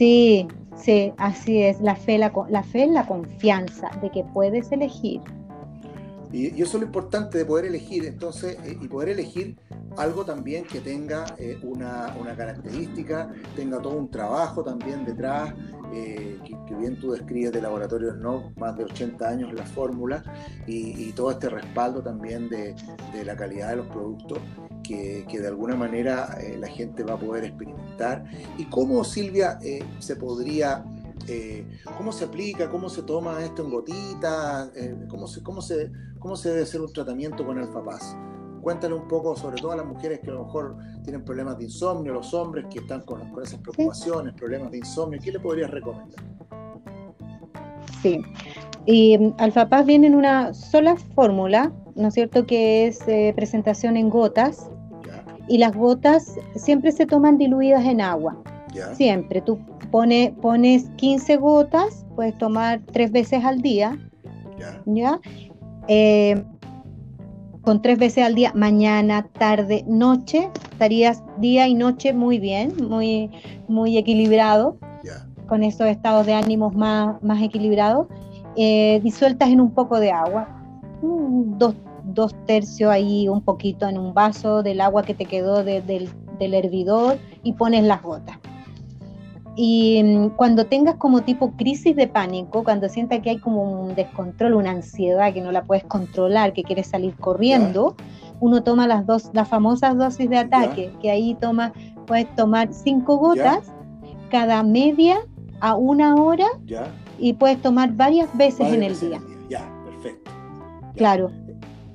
Sí, 0.00 0.48
sí, 0.74 1.12
así 1.18 1.62
es. 1.62 1.80
La 1.82 1.94
fe, 1.94 2.16
la, 2.16 2.32
la 2.48 2.62
fe 2.62 2.84
es 2.84 2.90
la 2.90 3.04
confianza 3.06 3.90
de 4.00 4.10
que 4.10 4.24
puedes 4.24 4.72
elegir. 4.72 5.20
Y, 6.32 6.62
eso 6.62 6.76
es 6.76 6.80
lo 6.80 6.86
importante 6.86 7.38
de 7.38 7.44
poder 7.44 7.66
elegir, 7.66 8.04
entonces, 8.06 8.56
eh, 8.64 8.78
y 8.80 8.88
poder 8.88 9.10
elegir 9.10 9.56
algo 9.96 10.24
también 10.24 10.64
que 10.64 10.80
tenga 10.80 11.26
eh, 11.38 11.58
una, 11.62 12.14
característica, 12.36 13.30
tenga 13.56 13.80
todo 13.80 13.96
un 13.96 14.10
trabajo 14.10 14.62
también 14.62 15.04
detrás, 15.04 15.52
eh, 15.92 16.38
que, 16.44 16.74
bien 16.76 16.98
tú 17.00 17.10
describes 17.12 17.52
de 17.52 17.60
laboratorios 17.60 18.16
no, 18.16 18.52
más 18.56 18.76
de 18.76 18.84
80 18.84 19.28
años 19.28 19.52
la 19.52 19.64
fórmula, 19.64 20.22
y, 20.66 21.10
todo 21.12 21.32
este 21.32 21.48
respaldo 21.48 22.02
también 22.02 22.48
de, 22.48 22.74
la 23.24 23.36
calidad 23.36 23.70
de 23.70 23.76
los 23.76 23.86
productos 23.88 24.38
que, 24.82 25.24
de 25.28 25.46
alguna 25.46 25.76
manera 25.76 26.38
eh, 26.40 26.56
la 26.58 26.68
gente 26.68 27.02
va 27.02 27.14
a 27.14 27.18
poder 27.18 27.44
experimentar. 27.44 28.24
¿Y 28.58 28.64
cómo, 28.66 29.04
Silvia, 29.04 29.58
se 29.98 30.16
podría... 30.16 30.84
¿Cómo 31.96 32.12
se 32.12 32.24
aplica? 32.24 32.70
¿Cómo 32.70 32.88
se 32.88 33.02
toma 33.02 33.42
esto 33.44 33.62
en 33.64 33.70
gotitas? 33.70 34.70
¿cómo, 35.08 35.26
se, 35.26 35.42
cómo, 35.42 35.60
se, 35.60 35.90
¿Cómo 36.18 36.36
se 36.36 36.50
debe 36.50 36.62
hacer 36.62 36.80
un 36.80 36.92
tratamiento 36.92 37.44
con 37.44 37.58
alfapaz? 37.58 38.16
Cuéntale 38.62 38.94
un 38.94 39.08
poco, 39.08 39.36
sobre 39.36 39.60
todo 39.60 39.72
a 39.72 39.76
las 39.76 39.86
mujeres 39.86 40.20
que 40.20 40.30
a 40.30 40.34
lo 40.34 40.44
mejor 40.44 40.76
tienen 41.02 41.24
problemas 41.24 41.56
de 41.58 41.64
insomnio, 41.64 42.12
los 42.12 42.34
hombres 42.34 42.66
que 42.70 42.80
están 42.80 43.02
con, 43.02 43.22
esas 43.42 43.58
preocupaciones, 43.60 44.34
problemas 44.34 44.70
de 44.70 44.78
insomnio, 44.78 45.18
¿qué 45.22 45.32
le 45.32 45.40
podrías 45.40 45.70
recomendar? 45.70 46.22
Sí, 48.02 48.22
y 48.86 49.16
mm, 49.18 49.34
Alfapaz 49.38 49.86
viene 49.86 50.08
en 50.08 50.14
una 50.14 50.52
sola 50.54 50.96
fórmula, 51.14 51.72
¿no 51.94 52.08
es 52.08 52.14
cierto? 52.14 52.46
Que 52.46 52.86
es 52.86 53.06
eh, 53.08 53.32
presentación 53.34 53.96
en 53.96 54.10
gotas. 54.10 54.68
Y 55.48 55.58
las 55.58 55.74
gotas 55.74 56.36
siempre 56.54 56.92
se 56.92 57.06
toman 57.06 57.36
diluidas 57.36 57.84
en 57.84 58.00
agua. 58.00 58.36
Siempre. 58.94 59.40
Tú 59.40 59.58
pone, 59.90 60.34
pones 60.40 60.90
15 60.96 61.36
gotas, 61.36 62.04
puedes 62.14 62.36
tomar 62.38 62.80
tres 62.92 63.12
veces 63.12 63.44
al 63.44 63.62
día. 63.62 63.98
¿Ya? 64.58 64.82
¿ya? 64.86 65.20
Eh, 65.88 66.44
con 67.62 67.82
tres 67.82 67.98
veces 67.98 68.24
al 68.24 68.34
día, 68.34 68.52
mañana, 68.54 69.26
tarde, 69.26 69.84
noche, 69.86 70.50
estarías 70.72 71.22
día 71.38 71.68
y 71.68 71.74
noche 71.74 72.12
muy 72.12 72.38
bien, 72.38 72.72
muy, 72.88 73.30
muy 73.68 73.98
equilibrado, 73.98 74.78
con 75.46 75.64
esos 75.64 75.88
estados 75.88 76.26
de 76.26 76.34
ánimos 76.34 76.74
más, 76.76 77.20
más 77.24 77.42
equilibrados, 77.42 78.06
eh, 78.56 79.00
disueltas 79.02 79.48
en 79.48 79.60
un 79.60 79.72
poco 79.72 79.98
de 79.98 80.12
agua, 80.12 80.48
dos, 81.02 81.74
dos, 82.04 82.34
tercios 82.46 82.90
ahí, 82.90 83.28
un 83.28 83.42
poquito 83.42 83.88
en 83.88 83.98
un 83.98 84.14
vaso 84.14 84.62
del 84.62 84.80
agua 84.80 85.02
que 85.02 85.12
te 85.12 85.24
quedó 85.24 85.64
del, 85.64 86.08
del 86.38 86.54
hervidor 86.54 87.18
y 87.42 87.54
pones 87.54 87.82
las 87.82 88.00
gotas. 88.00 88.38
Y 89.62 90.02
mm, 90.02 90.28
cuando 90.36 90.64
tengas 90.64 90.94
como 90.94 91.20
tipo 91.20 91.52
crisis 91.52 91.94
de 91.94 92.08
pánico, 92.08 92.64
cuando 92.64 92.88
sientas 92.88 93.20
que 93.20 93.28
hay 93.28 93.36
como 93.36 93.82
un 93.82 93.94
descontrol, 93.94 94.54
una 94.54 94.70
ansiedad 94.70 95.34
que 95.34 95.42
no 95.42 95.52
la 95.52 95.64
puedes 95.64 95.84
controlar, 95.84 96.54
que 96.54 96.62
quieres 96.62 96.86
salir 96.86 97.14
corriendo, 97.16 97.94
uno 98.40 98.62
toma 98.62 98.86
las 98.86 99.04
dos, 99.04 99.28
las 99.34 99.48
famosas 99.48 99.98
dosis 99.98 100.30
de 100.30 100.38
ataque, 100.38 100.94
que 101.02 101.10
ahí 101.10 101.36
toma, 101.38 101.74
puedes 102.06 102.34
tomar 102.36 102.72
cinco 102.72 103.18
gotas 103.18 103.70
cada 104.30 104.62
media 104.62 105.18
a 105.60 105.74
una 105.74 106.14
hora 106.14 106.46
y 107.18 107.34
puedes 107.34 107.60
tomar 107.60 107.92
varias 107.92 108.34
veces 108.38 108.66
en 108.72 108.82
el 108.82 108.98
día. 108.98 109.20
Ya, 109.50 109.70
perfecto. 109.84 110.30
Claro 110.96 111.30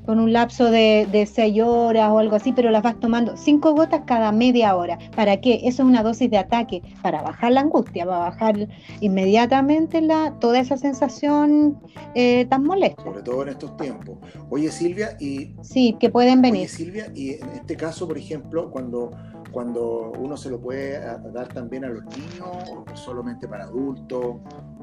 con 0.05 0.19
un 0.19 0.33
lapso 0.33 0.71
de, 0.71 1.07
de 1.11 1.25
seis 1.25 1.61
horas 1.61 2.11
o 2.11 2.19
algo 2.19 2.35
así, 2.35 2.51
pero 2.51 2.71
las 2.71 2.83
vas 2.83 2.99
tomando 2.99 3.35
cinco 3.37 3.73
gotas 3.73 4.01
cada 4.05 4.31
media 4.31 4.75
hora. 4.75 4.97
¿Para 5.15 5.41
qué? 5.41 5.61
Eso 5.63 5.83
es 5.83 5.89
una 5.89 6.03
dosis 6.03 6.29
de 6.29 6.37
ataque, 6.37 6.81
para 7.01 7.21
bajar 7.21 7.51
la 7.51 7.61
angustia, 7.61 8.05
para 8.05 8.19
bajar 8.19 8.67
inmediatamente 9.01 10.01
la, 10.01 10.33
toda 10.39 10.59
esa 10.59 10.77
sensación 10.77 11.79
eh, 12.13 12.45
tan 12.45 12.63
molesta. 12.63 13.03
Sobre 13.03 13.21
todo 13.21 13.43
en 13.43 13.49
estos 13.49 13.75
tiempos. 13.77 14.17
Oye 14.49 14.71
Silvia, 14.71 15.17
y... 15.19 15.55
Sí, 15.61 15.95
que 15.99 16.09
pueden 16.09 16.41
venir. 16.41 16.61
Oye 16.61 16.69
Silvia, 16.69 17.11
y 17.13 17.31
en 17.31 17.49
este 17.49 17.75
caso, 17.75 18.07
por 18.07 18.17
ejemplo, 18.17 18.69
cuando, 18.71 19.11
cuando 19.51 20.13
uno 20.19 20.37
se 20.37 20.49
lo 20.49 20.59
puede 20.59 20.99
dar 20.99 21.47
también 21.49 21.85
a 21.85 21.89
los 21.89 22.03
niños 22.05 22.47
o 22.69 22.95
solamente 22.95 23.47
para 23.47 23.65
adultos, 23.65 24.37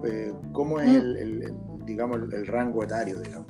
eh, 0.05 0.33
¿cómo 0.53 0.81
es 0.81 0.89
mm. 0.89 1.17
el, 1.17 1.55
digamos, 1.85 2.19
el 2.33 2.47
rango 2.47 2.83
etario, 2.83 3.21
digamos? 3.21 3.47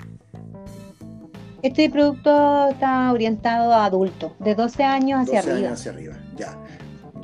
Este 1.62 1.88
producto 1.88 2.68
está 2.70 3.12
orientado 3.12 3.72
a 3.72 3.84
adultos, 3.84 4.32
de 4.40 4.56
12 4.56 4.82
años 4.82 5.20
hacia 5.22 5.42
12 5.42 5.50
arriba. 5.50 5.68
Años 5.68 5.80
hacia 5.80 5.92
arriba, 5.92 6.14
ya, 6.36 6.58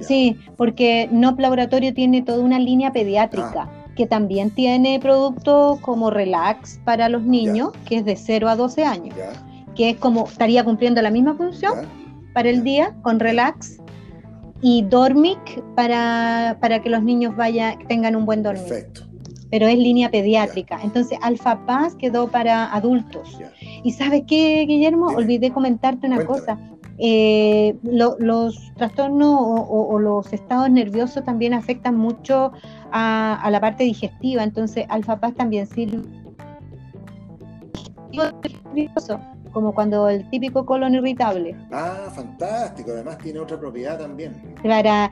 Sí, 0.00 0.38
porque 0.56 1.08
NOP 1.10 1.40
Laboratorio 1.40 1.92
tiene 1.92 2.22
toda 2.22 2.38
una 2.38 2.58
línea 2.58 2.92
pediátrica. 2.92 3.68
Ah. 3.68 3.74
que 3.96 4.06
también 4.06 4.52
tiene 4.52 5.00
productos 5.00 5.80
como 5.80 6.08
Relax 6.08 6.78
para 6.84 7.08
los 7.08 7.24
niños, 7.24 7.72
que 7.84 7.96
es 7.96 8.04
de 8.04 8.14
0 8.14 8.48
a 8.48 8.54
12 8.54 8.84
años, 8.84 9.12
que 9.74 9.90
es 9.90 9.96
como 9.96 10.28
estaría 10.28 10.62
cumpliendo 10.62 11.02
la 11.02 11.10
misma 11.10 11.34
función 11.34 11.80
para 12.32 12.48
el 12.48 12.62
día 12.62 12.94
con 13.02 13.18
Relax 13.18 13.80
y 14.62 14.82
Dormic 14.82 15.64
para, 15.74 16.58
para 16.60 16.80
que 16.80 16.90
los 16.90 17.02
niños 17.02 17.34
vaya, 17.34 17.76
tengan 17.88 18.14
un 18.14 18.24
buen 18.24 18.44
dormir. 18.44 18.68
Perfecto 18.68 19.07
pero 19.50 19.66
es 19.66 19.78
línea 19.78 20.10
pediátrica. 20.10 20.80
Entonces, 20.82 21.18
Alfa 21.22 21.64
Paz 21.66 21.94
quedó 21.94 22.28
para 22.28 22.72
adultos. 22.72 23.38
Y 23.82 23.92
sabes 23.92 24.24
qué, 24.26 24.64
Guillermo, 24.66 25.06
olvidé 25.06 25.50
comentarte 25.50 26.06
una 26.06 26.24
cosa. 26.24 26.58
Eh, 27.00 27.76
los 27.82 28.74
trastornos 28.74 29.38
o, 29.40 29.98
los 30.00 30.32
estados 30.32 30.68
nerviosos 30.68 31.24
también 31.24 31.54
afectan 31.54 31.96
mucho 31.96 32.50
a, 32.90 33.48
la 33.50 33.60
parte 33.60 33.84
digestiva, 33.84 34.42
entonces 34.42 34.84
Alfa 34.88 35.20
Paz 35.20 35.34
también 35.34 35.66
sirve 35.68 36.02
como 39.52 39.72
cuando 39.74 40.08
el 40.08 40.28
típico 40.30 40.66
colon 40.66 40.94
irritable. 40.94 41.56
Ah, 41.72 42.08
fantástico, 42.14 42.90
además 42.90 43.18
tiene 43.18 43.38
otra 43.38 43.58
propiedad 43.58 43.98
también. 43.98 44.54
Para 44.62 45.10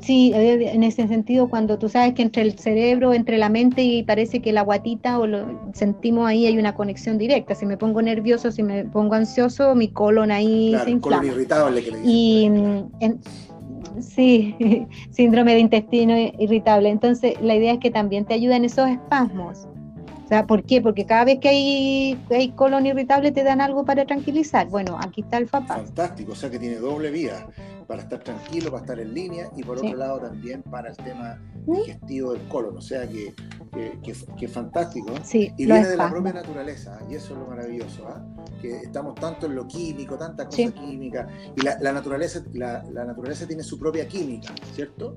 Sí, 0.00 0.32
eh, 0.34 0.70
en 0.72 0.82
ese 0.82 1.08
sentido, 1.08 1.48
cuando 1.48 1.78
tú 1.78 1.88
sabes 1.88 2.14
que 2.14 2.22
entre 2.22 2.42
el 2.42 2.58
cerebro, 2.58 3.12
entre 3.14 3.38
la 3.38 3.48
mente 3.48 3.82
y 3.82 4.02
parece 4.02 4.40
que 4.40 4.52
la 4.52 4.62
guatita 4.62 5.18
o 5.18 5.26
lo 5.26 5.70
sentimos 5.72 6.26
ahí 6.26 6.46
hay 6.46 6.58
una 6.58 6.74
conexión 6.74 7.18
directa. 7.18 7.54
Si 7.54 7.66
me 7.66 7.76
pongo 7.76 8.00
nervioso, 8.02 8.50
si 8.50 8.62
me 8.62 8.84
pongo 8.84 9.14
ansioso, 9.14 9.74
mi 9.74 9.88
colon 9.88 10.30
ahí 10.30 10.76
se 10.84 10.90
inflama. 10.90 11.22
Colon 11.22 11.36
irritable 11.36 11.82
que 11.82 11.90
le 11.90 12.00
Y 12.04 12.50
mm, 12.50 14.00
sí, 14.00 14.56
síndrome 15.10 15.54
de 15.54 15.60
intestino 15.60 16.16
irritable. 16.38 16.90
Entonces, 16.90 17.34
la 17.40 17.56
idea 17.56 17.74
es 17.74 17.78
que 17.78 17.90
también 17.90 18.24
te 18.24 18.34
ayuden 18.34 18.64
esos 18.64 18.88
espasmos. 18.88 19.66
O 20.24 20.28
sea, 20.28 20.46
¿por 20.46 20.62
qué? 20.62 20.82
Porque 20.82 21.06
cada 21.06 21.24
vez 21.24 21.38
que 21.38 21.48
hay, 21.48 22.18
hay 22.30 22.50
colon 22.50 22.84
irritable 22.84 23.32
te 23.32 23.42
dan 23.42 23.62
algo 23.62 23.86
para 23.86 24.04
tranquilizar. 24.04 24.68
Bueno, 24.68 24.98
aquí 25.00 25.22
está 25.22 25.38
el 25.38 25.48
FAPAS. 25.48 25.84
Fantástico, 25.86 26.32
o 26.32 26.34
sea 26.34 26.50
que 26.50 26.58
tiene 26.58 26.76
doble 26.76 27.10
vía, 27.10 27.46
para 27.88 28.02
estar 28.02 28.22
tranquilo, 28.22 28.70
para 28.70 28.82
estar 28.82 29.00
en 29.00 29.14
línea 29.14 29.50
y 29.56 29.64
por 29.64 29.78
otro 29.78 29.96
lado 29.96 30.20
también 30.20 30.62
para 30.62 30.90
el 30.90 30.96
tema 30.98 31.40
digestivo 31.66 32.34
del 32.34 32.46
colon. 32.46 32.76
O 32.76 32.82
sea 32.82 33.08
que, 33.08 33.34
que, 34.36 34.48
fantástico. 34.48 35.14
Sí, 35.24 35.50
y 35.56 35.64
viene 35.64 35.88
de 35.88 35.96
la 35.96 36.10
propia 36.10 36.34
naturaleza, 36.34 37.00
y 37.10 37.14
eso 37.14 37.32
es 37.32 37.40
lo 37.40 37.46
maravilloso, 37.46 38.06
¿ah? 38.06 38.22
que 38.60 38.76
estamos 38.80 39.14
tanto 39.14 39.46
en 39.46 39.54
lo 39.54 39.66
químico, 39.66 40.18
tanta 40.18 40.44
cosa 40.44 40.70
química, 40.70 41.28
y 41.56 41.62
la, 41.62 41.92
naturaleza, 41.92 42.42
la, 42.52 42.82
naturaleza 42.82 43.46
tiene 43.46 43.62
su 43.62 43.78
propia 43.78 44.06
química, 44.06 44.54
¿cierto? 44.74 45.16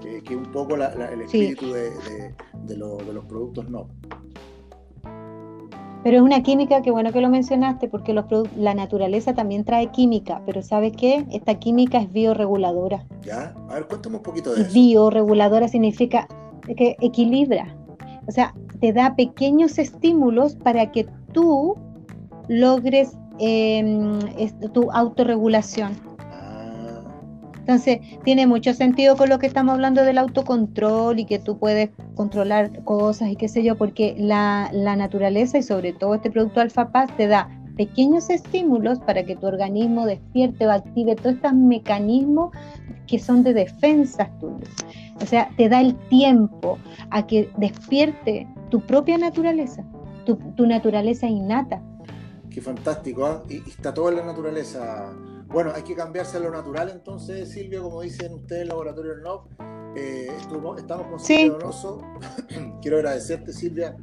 que 0.00 0.18
es 0.18 0.30
un 0.30 0.50
poco 0.50 0.76
el 0.76 1.20
espíritu 1.20 1.70
de, 1.72 1.90
de, 2.64 2.76
los 2.76 3.24
productos 3.26 3.68
no. 3.68 3.88
Pero 6.06 6.18
es 6.18 6.22
una 6.22 6.40
química 6.44 6.82
que 6.82 6.92
bueno 6.92 7.10
que 7.10 7.20
lo 7.20 7.28
mencionaste, 7.28 7.88
porque 7.88 8.12
los 8.12 8.26
la 8.56 8.74
naturaleza 8.74 9.34
también 9.34 9.64
trae 9.64 9.90
química, 9.90 10.40
pero 10.46 10.62
¿sabes 10.62 10.92
qué? 10.96 11.26
Esta 11.32 11.56
química 11.56 11.98
es 11.98 12.12
bioreguladora. 12.12 13.04
Ya, 13.24 13.52
a 13.68 13.74
ver, 13.74 13.88
cuéntame 13.88 14.18
un 14.18 14.22
poquito 14.22 14.54
de 14.54 14.62
eso. 14.62 14.72
Bioreguladora 14.72 15.66
significa 15.66 16.28
que 16.76 16.94
equilibra, 17.00 17.74
o 18.28 18.30
sea, 18.30 18.54
te 18.80 18.92
da 18.92 19.16
pequeños 19.16 19.80
estímulos 19.80 20.54
para 20.54 20.92
que 20.92 21.08
tú 21.32 21.74
logres 22.46 23.18
em, 23.40 24.20
tu 24.72 24.88
autorregulación. 24.92 25.90
Entonces, 27.66 27.98
tiene 28.22 28.46
mucho 28.46 28.74
sentido 28.74 29.16
con 29.16 29.28
lo 29.28 29.40
que 29.40 29.48
estamos 29.48 29.74
hablando 29.74 30.04
del 30.04 30.18
autocontrol 30.18 31.18
y 31.18 31.24
que 31.24 31.40
tú 31.40 31.58
puedes 31.58 31.90
controlar 32.14 32.84
cosas 32.84 33.28
y 33.28 33.34
qué 33.34 33.48
sé 33.48 33.64
yo, 33.64 33.76
porque 33.76 34.14
la, 34.16 34.70
naturaleza 34.72 35.58
y 35.58 35.64
sobre 35.64 35.92
todo 35.92 36.14
este 36.14 36.30
producto 36.30 36.60
Alfa 36.60 36.92
Paz 36.92 37.10
te 37.16 37.26
da 37.26 37.50
pequeños 37.76 38.30
estímulos 38.30 39.00
para 39.00 39.24
que 39.24 39.34
tu 39.34 39.48
organismo 39.48 40.06
despierte 40.06 40.64
o 40.64 40.70
active 40.70 41.16
todos 41.16 41.34
estos 41.34 41.54
mecanismos 41.54 42.52
que 43.08 43.18
son 43.18 43.42
de 43.42 43.52
defensa 43.52 44.30
tuyos. 44.38 44.70
O 45.20 45.26
sea, 45.26 45.50
te 45.56 45.68
da 45.68 45.80
el 45.80 45.96
tiempo 46.08 46.78
a 47.10 47.26
que 47.26 47.50
despierte 47.56 48.46
tu 48.70 48.80
propia 48.80 49.18
naturaleza, 49.18 49.84
tu, 50.24 50.66
naturaleza 50.68 51.26
innata. 51.26 51.82
Qué 52.48 52.60
fantástico, 52.60 53.26
¿ah? 53.26 53.42
y, 53.50 53.56
está 53.68 53.92
todo 53.92 54.10
en 54.10 54.18
la 54.18 54.24
naturaleza. 54.24 55.12
Bueno, 55.48 55.72
hay 55.74 55.82
que 55.82 55.94
cambiarse 55.94 56.36
a 56.36 56.40
lo 56.40 56.50
natural 56.50 56.90
entonces, 56.90 57.50
Silvia, 57.50 57.80
como 57.80 58.02
dicen 58.02 58.34
ustedes 58.34 58.66
Laboratorio 58.66 59.16
NOV. 59.16 59.48
Eh, 59.96 60.30
estamos 60.36 61.06
con 61.06 61.20
Silvia 61.20 61.52
Donoso. 61.52 62.02
Quiero 62.82 62.98
agradecerte, 62.98 63.52
Silvia, 63.52 63.96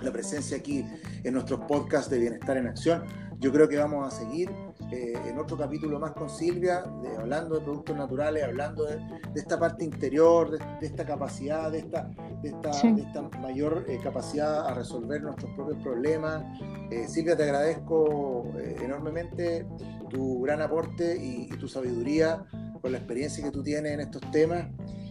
la 0.00 0.12
presencia 0.12 0.56
aquí 0.56 0.86
en 1.24 1.34
nuestros 1.34 1.60
podcasts 1.68 2.10
de 2.10 2.18
Bienestar 2.18 2.56
en 2.56 2.68
Acción. 2.68 3.04
Yo 3.40 3.52
creo 3.52 3.68
que 3.68 3.76
vamos 3.76 4.12
a 4.12 4.16
seguir 4.16 4.50
eh, 4.90 5.12
en 5.26 5.38
otro 5.38 5.56
capítulo 5.56 6.00
más 6.00 6.12
con 6.12 6.28
Silvia, 6.28 6.82
hablando 7.18 7.54
de 7.54 7.60
productos 7.60 7.96
naturales, 7.96 8.42
hablando 8.42 8.84
de, 8.84 8.98
esta 9.36 9.58
parte 9.58 9.84
interior, 9.84 10.50
de, 10.50 10.86
esta 10.86 11.04
capacidad, 11.04 11.70
de 11.70 11.78
esta, 11.78 12.10
de 12.42 12.48
esta, 12.48 13.22
mayor 13.38 13.84
eh, 13.86 14.00
capacidad 14.02 14.66
a 14.66 14.74
resolver 14.74 15.22
nuestros 15.22 15.52
propios 15.52 15.80
problemas. 15.84 16.42
Eh, 16.90 17.06
Silvia, 17.06 17.36
te 17.36 17.44
agradezco 17.44 18.50
enormemente 18.82 19.66
tu 20.10 20.40
gran 20.40 20.60
aporte 20.60 21.16
y, 21.16 21.48
tu 21.58 21.68
sabiduría 21.68 22.44
con 22.80 22.92
la 22.92 22.98
experiencia 22.98 23.44
que 23.44 23.50
tú 23.50 23.62
tienes 23.62 23.92
en 23.92 24.00
estos 24.00 24.22
temas 24.32 24.66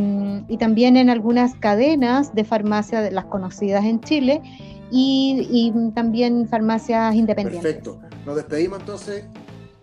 y, 0.47 0.57
también 0.57 0.97
en 0.97 1.11
algunas 1.11 1.53
cadenas 1.55 2.33
de 2.33 2.45
farmacias, 2.45 3.13
las 3.13 3.25
conocidas 3.25 3.85
en 3.85 3.99
Chile, 3.99 4.41
y, 4.95 5.47
y 5.49 5.91
también 5.93 6.47
farmacias 6.47 7.15
independientes. 7.15 7.63
Perfecto. 7.63 7.99
Nos 8.27 8.35
despedimos 8.35 8.79
entonces. 8.79 9.25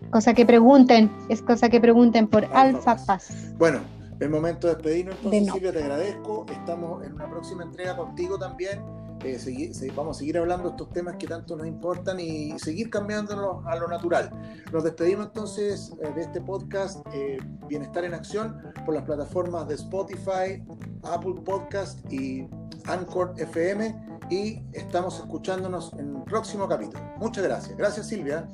Cosa 0.09 0.33
que 0.33 0.45
pregunten, 0.45 1.11
es 1.27 1.41
cosa 1.41 1.69
que 1.69 1.81
pregunten 1.81 2.27
por 2.27 2.45
Alfa, 2.53 2.95
Paz. 3.05 3.29
Bueno, 3.57 3.79
el 4.21 4.29
momento 4.29 4.67
de 4.67 4.75
despedirnos 4.75 5.15
entonces, 5.17 5.51
Silvia, 5.53 5.73
te 5.73 5.83
agradezco. 5.83 6.45
Estamos 6.49 7.03
en 7.03 7.13
una 7.13 7.29
próxima 7.29 7.63
entrega 7.63 7.97
contigo 7.97 8.39
también. 8.39 8.79
Eh, 9.23 9.91
vamos 9.95 10.17
a 10.17 10.19
seguir 10.19 10.37
hablando 10.37 10.69
de 10.69 10.69
estos 10.71 10.89
temas 10.89 11.17
que 11.17 11.27
tanto 11.27 11.55
nos 11.55 11.67
importan 11.67 12.19
y 12.19 12.57
seguir 12.57 12.89
cambiándonos 12.89 13.65
a 13.65 13.75
lo 13.75 13.87
natural. 13.87 14.31
Nos 14.71 14.83
despedimos 14.83 15.27
entonces 15.27 15.93
eh, 16.01 16.09
de 16.15 16.21
este 16.21 16.41
podcast 16.41 17.05
eh, 17.13 17.37
Bienestar 17.67 18.05
en 18.05 18.13
Acción 18.13 18.57
por 18.85 18.95
las 18.95 19.03
plataformas 19.03 19.67
de 19.67 19.75
Spotify, 19.75 20.63
Apple 21.03 21.35
Podcast 21.45 21.99
y 22.11 22.47
Anchor 22.85 23.33
FM 23.37 24.10
y 24.31 24.63
estamos 24.71 25.19
escuchándonos 25.19 25.91
en 25.93 26.15
el 26.15 26.23
próximo 26.23 26.67
capítulo. 26.67 27.03
Muchas 27.19 27.43
gracias. 27.43 27.77
Gracias 27.77 28.07
Silvia. 28.07 28.49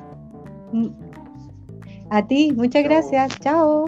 Mm. 0.73 0.87
A 2.09 2.25
ti, 2.25 2.51
muchas 2.51 2.83
gracias. 2.83 3.39
Chao. 3.39 3.85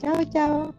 Chao, 0.00 0.24
chao. 0.32 0.74